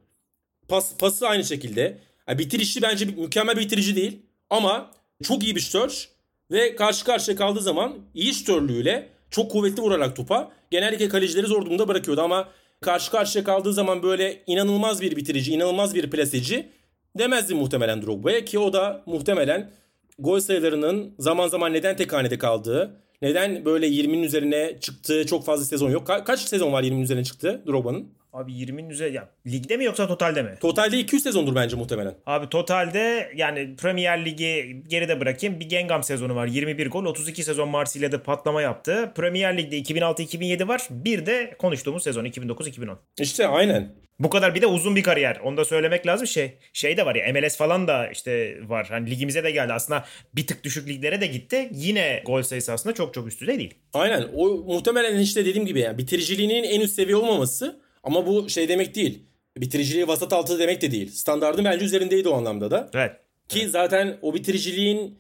Pas, 0.69 0.97
pası 0.99 1.29
aynı 1.29 1.45
şekilde. 1.45 1.99
Yani 2.29 2.39
bitirişi 2.39 2.83
bence 2.83 3.05
mükemmel 3.05 3.57
bir 3.57 3.61
bitirici 3.61 3.97
değil. 3.97 4.23
Ama 4.51 4.91
çok 5.23 5.43
iyi 5.45 5.57
bir 5.57 5.61
şutör. 5.61 6.09
Ve 6.51 6.77
karşı 6.77 7.05
karşıya 7.05 7.37
kaldığı 7.37 7.61
zaman 7.61 7.95
iyi 8.15 8.35
şutörlüğüyle 8.35 9.09
çok 9.31 9.51
kuvvetli 9.51 9.83
vurarak 9.83 10.17
topa 10.17 10.53
genellikle 10.71 11.09
kalecileri 11.09 11.47
zor 11.47 11.67
durumda 11.67 11.89
bırakıyordu. 11.89 12.21
Ama 12.21 12.49
karşı 12.81 13.11
karşıya 13.11 13.45
kaldığı 13.45 13.73
zaman 13.73 14.03
böyle 14.03 14.43
inanılmaz 14.47 15.01
bir 15.01 15.17
bitirici, 15.17 15.53
inanılmaz 15.53 15.95
bir 15.95 16.11
plaseci 16.11 16.69
demezdi 17.19 17.55
muhtemelen 17.55 18.03
Drogba'ya. 18.03 18.45
Ki 18.45 18.59
o 18.59 18.73
da 18.73 19.03
muhtemelen 19.07 19.71
gol 20.19 20.41
sayılarının 20.41 21.15
zaman 21.19 21.49
zaman 21.49 21.73
neden 21.73 21.97
tek 21.97 22.13
hanede 22.13 22.39
kaldığı, 22.39 22.97
neden 23.23 23.65
böyle 23.65 23.89
20'nin 23.89 24.23
üzerine 24.23 24.77
çıktığı 24.81 25.27
çok 25.27 25.45
fazla 25.45 25.65
sezon 25.65 25.91
yok. 25.91 26.09
Ka- 26.09 26.25
kaç 26.25 26.41
sezon 26.41 26.73
var 26.73 26.83
20'nin 26.83 27.03
üzerine 27.03 27.25
çıktı 27.25 27.63
Drogba'nın? 27.67 28.09
Abi 28.33 28.53
20'nin 28.53 28.91
üzeri 28.91 29.15
ya 29.15 29.29
ligde 29.47 29.77
mi 29.77 29.85
yoksa 29.85 30.07
totalde 30.07 30.43
mi? 30.43 30.51
Totalde 30.61 30.99
200 30.99 31.23
sezondur 31.23 31.55
bence 31.55 31.77
muhtemelen. 31.77 32.15
Abi 32.27 32.49
totalde 32.49 33.33
yani 33.37 33.77
Premier 33.77 34.25
Ligi 34.25 34.83
geride 34.87 35.21
bırakayım. 35.21 35.61
Bir 35.61 35.69
Gengam 35.69 36.03
sezonu 36.03 36.35
var. 36.35 36.47
21 36.47 36.91
gol. 36.91 37.05
32 37.05 37.45
sezon 37.45 37.69
Marsilya'da 37.69 38.23
patlama 38.23 38.63
yaptı. 38.63 39.13
Premier 39.15 39.59
Lig'de 39.59 39.79
2006-2007 39.79 40.69
var. 40.69 40.89
Bir 40.91 41.27
de 41.27 41.55
konuştuğumuz 41.59 42.03
sezon 42.03 42.25
2009-2010. 42.25 42.97
İşte 43.19 43.47
aynen. 43.47 43.93
Bu 44.21 44.31
kadar 44.31 44.55
bir 44.55 44.63
de 44.63 44.67
uzun 44.67 44.97
bir 44.97 45.03
kariyer. 45.03 45.37
Onu 45.45 45.57
da 45.57 45.65
söylemek 45.65 46.07
lazım. 46.07 46.27
Şey 46.27 46.59
şey 46.73 46.97
de 46.97 47.07
var 47.07 47.15
ya 47.15 47.33
MLS 47.33 47.57
falan 47.57 47.89
da 47.89 48.09
işte 48.09 48.59
var. 48.69 48.87
Hani 48.91 49.11
ligimize 49.11 49.45
de 49.45 49.51
geldi. 49.51 49.73
Aslında 49.73 50.05
bir 50.35 50.47
tık 50.47 50.65
düşük 50.65 50.89
liglere 50.89 51.21
de 51.21 51.27
gitti. 51.27 51.69
Yine 51.73 52.23
gol 52.27 52.43
sayısı 52.43 52.73
aslında 52.73 52.95
çok 52.95 53.15
çok 53.15 53.29
üst 53.29 53.41
düzey 53.41 53.59
değil. 53.59 53.75
Aynen. 53.95 54.29
O 54.35 54.49
muhtemelen 54.49 55.19
işte 55.19 55.45
dediğim 55.45 55.67
gibi 55.67 55.81
yani 55.81 55.99
bitiriciliğinin 55.99 56.63
en 56.65 56.81
üst 56.81 56.95
seviye 56.95 57.17
olmaması 57.17 57.81
ama 58.03 58.27
bu 58.27 58.49
şey 58.49 58.69
demek 58.69 58.95
değil. 58.95 59.23
Bitiriciliği 59.57 60.09
vasat 60.09 60.33
altı 60.33 60.59
demek 60.59 60.83
de 60.83 60.91
değil. 60.91 61.11
Standartın 61.11 61.65
bence 61.65 61.85
üzerindeydi 61.85 62.29
o 62.29 62.35
anlamda 62.35 62.71
da. 62.71 62.91
Evet. 62.95 63.13
Ki 63.49 63.61
evet. 63.63 63.71
zaten 63.71 64.19
o 64.23 64.35
bitiriciliğin 64.35 65.19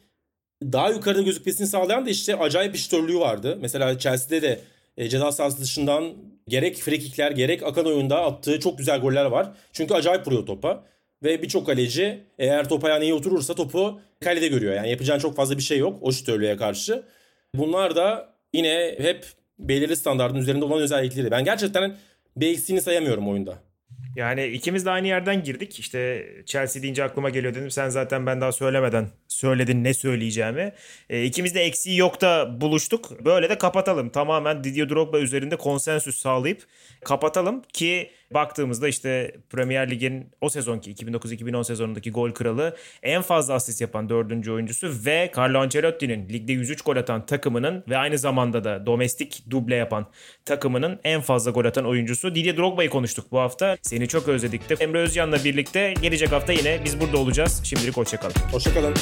daha 0.63 0.91
yukarıda 0.91 1.23
gözükmesini 1.23 1.67
sağlayan 1.67 2.07
da 2.07 2.11
işte 2.11 2.37
acayip 2.37 2.73
bir 2.73 2.79
şutörlüğü 2.79 3.19
vardı. 3.19 3.59
Mesela 3.61 3.99
Chelsea'de 3.99 4.43
de 4.43 4.61
e, 4.97 5.09
ceza 5.09 5.33
sahası 5.33 5.61
dışından 5.61 6.15
gerek 6.49 6.77
frikikler 6.77 7.31
gerek 7.31 7.63
akan 7.63 7.87
oyunda 7.87 8.25
attığı 8.25 8.61
çok 8.61 8.79
güzel 8.79 9.01
goller 9.01 9.25
var. 9.25 9.53
Çünkü 9.73 9.95
acayip 9.95 10.27
vuruyor 10.27 10.47
topa. 10.47 10.85
Ve 11.23 11.43
birçok 11.43 11.67
kaleci 11.67 12.21
eğer 12.39 12.69
top 12.69 12.85
ayağına 12.85 13.05
iyi 13.05 13.15
oturursa 13.15 13.55
topu 13.55 14.01
kalede 14.21 14.49
görüyor. 14.49 14.75
Yani 14.75 14.91
yapacağın 14.91 15.19
çok 15.19 15.37
fazla 15.37 15.57
bir 15.57 15.63
şey 15.63 15.79
yok 15.79 15.99
o 16.01 16.13
şutörlüğe 16.13 16.57
karşı. 16.57 17.03
Bunlar 17.55 17.97
da 17.97 18.35
yine 18.53 18.95
hep 18.99 19.27
belirli 19.59 19.97
standartın 19.97 20.39
üzerinde 20.39 20.65
olan 20.65 20.81
özellikleri. 20.81 21.31
Ben 21.31 21.45
gerçekten 21.45 21.97
bir 22.41 22.81
sayamıyorum 22.81 23.29
oyunda. 23.29 23.69
Yani 24.17 24.47
ikimiz 24.47 24.87
de 24.87 24.91
aynı 24.91 25.07
yerden 25.07 25.43
girdik. 25.43 25.79
İşte 25.79 26.27
Chelsea 26.47 26.83
deyince 26.83 27.05
aklıma 27.05 27.31
geliyor 27.31 27.55
dedim. 27.55 27.71
Sen 27.71 27.89
zaten 27.89 28.27
ben 28.27 28.41
daha 28.41 28.53
söylemeden 28.53 29.09
söyledin 29.29 29.85
ne 29.85 29.95
söyleyeceğimi. 29.95 30.73
E, 31.11 31.25
ikimiz 31.25 31.55
de 31.55 31.61
eksiği 31.61 31.99
yok 31.99 32.21
da 32.21 32.61
buluştuk. 32.61 33.25
Böyle 33.25 33.51
de 33.51 33.59
kapatalım. 33.59 34.09
Tamamen 34.09 34.65
Didier 34.65 34.89
Drogba 34.89 35.19
üzerinde 35.19 35.57
konsensüs 35.57 36.19
sağlayıp 36.19 36.63
kapatalım 37.05 37.63
ki 37.73 38.11
baktığımızda 38.35 38.89
işte 38.89 39.35
Premier 39.51 39.91
Lig'in 39.91 40.31
o 40.41 40.49
sezonki 40.49 40.93
2009-2010 40.95 41.65
sezonundaki 41.65 42.11
gol 42.11 42.31
kralı 42.31 42.77
en 43.03 43.23
fazla 43.23 43.55
asist 43.55 43.81
yapan 43.81 44.09
dördüncü 44.09 44.53
oyuncusu 44.53 44.93
ve 45.07 45.33
Carlo 45.37 45.59
Ancelotti'nin 45.59 46.29
ligde 46.29 46.53
103 46.53 46.83
gol 46.83 46.97
atan 46.97 47.27
takımının 47.27 47.85
ve 47.89 47.97
aynı 47.97 48.19
zamanda 48.19 48.65
da 48.65 48.87
domestik 48.87 49.45
duble 49.51 49.75
yapan 49.75 50.07
takımının 50.45 51.01
en 51.05 51.21
fazla 51.21 51.51
gol 51.51 51.65
atan 51.65 51.87
oyuncusu 51.87 52.35
Didier 52.35 52.57
Drogba'yı 52.57 52.91
konuştuk 52.91 53.33
bu 53.33 53.39
hafta. 53.39 53.77
Seni 53.83 54.09
çok 54.09 54.29
özledik 54.29 54.69
de 54.69 54.75
Emre 54.81 54.99
Özcan'la 54.99 55.45
birlikte 55.45 55.95
gelecek 56.03 56.33
hafta 56.33 56.53
yine 56.53 56.81
biz 56.85 57.01
burada 57.01 57.19
olacağız. 57.19 57.61
Şimdilik 57.65 57.97
hoşçakalın. 57.97 58.35
Hoşçakalın. 58.53 58.95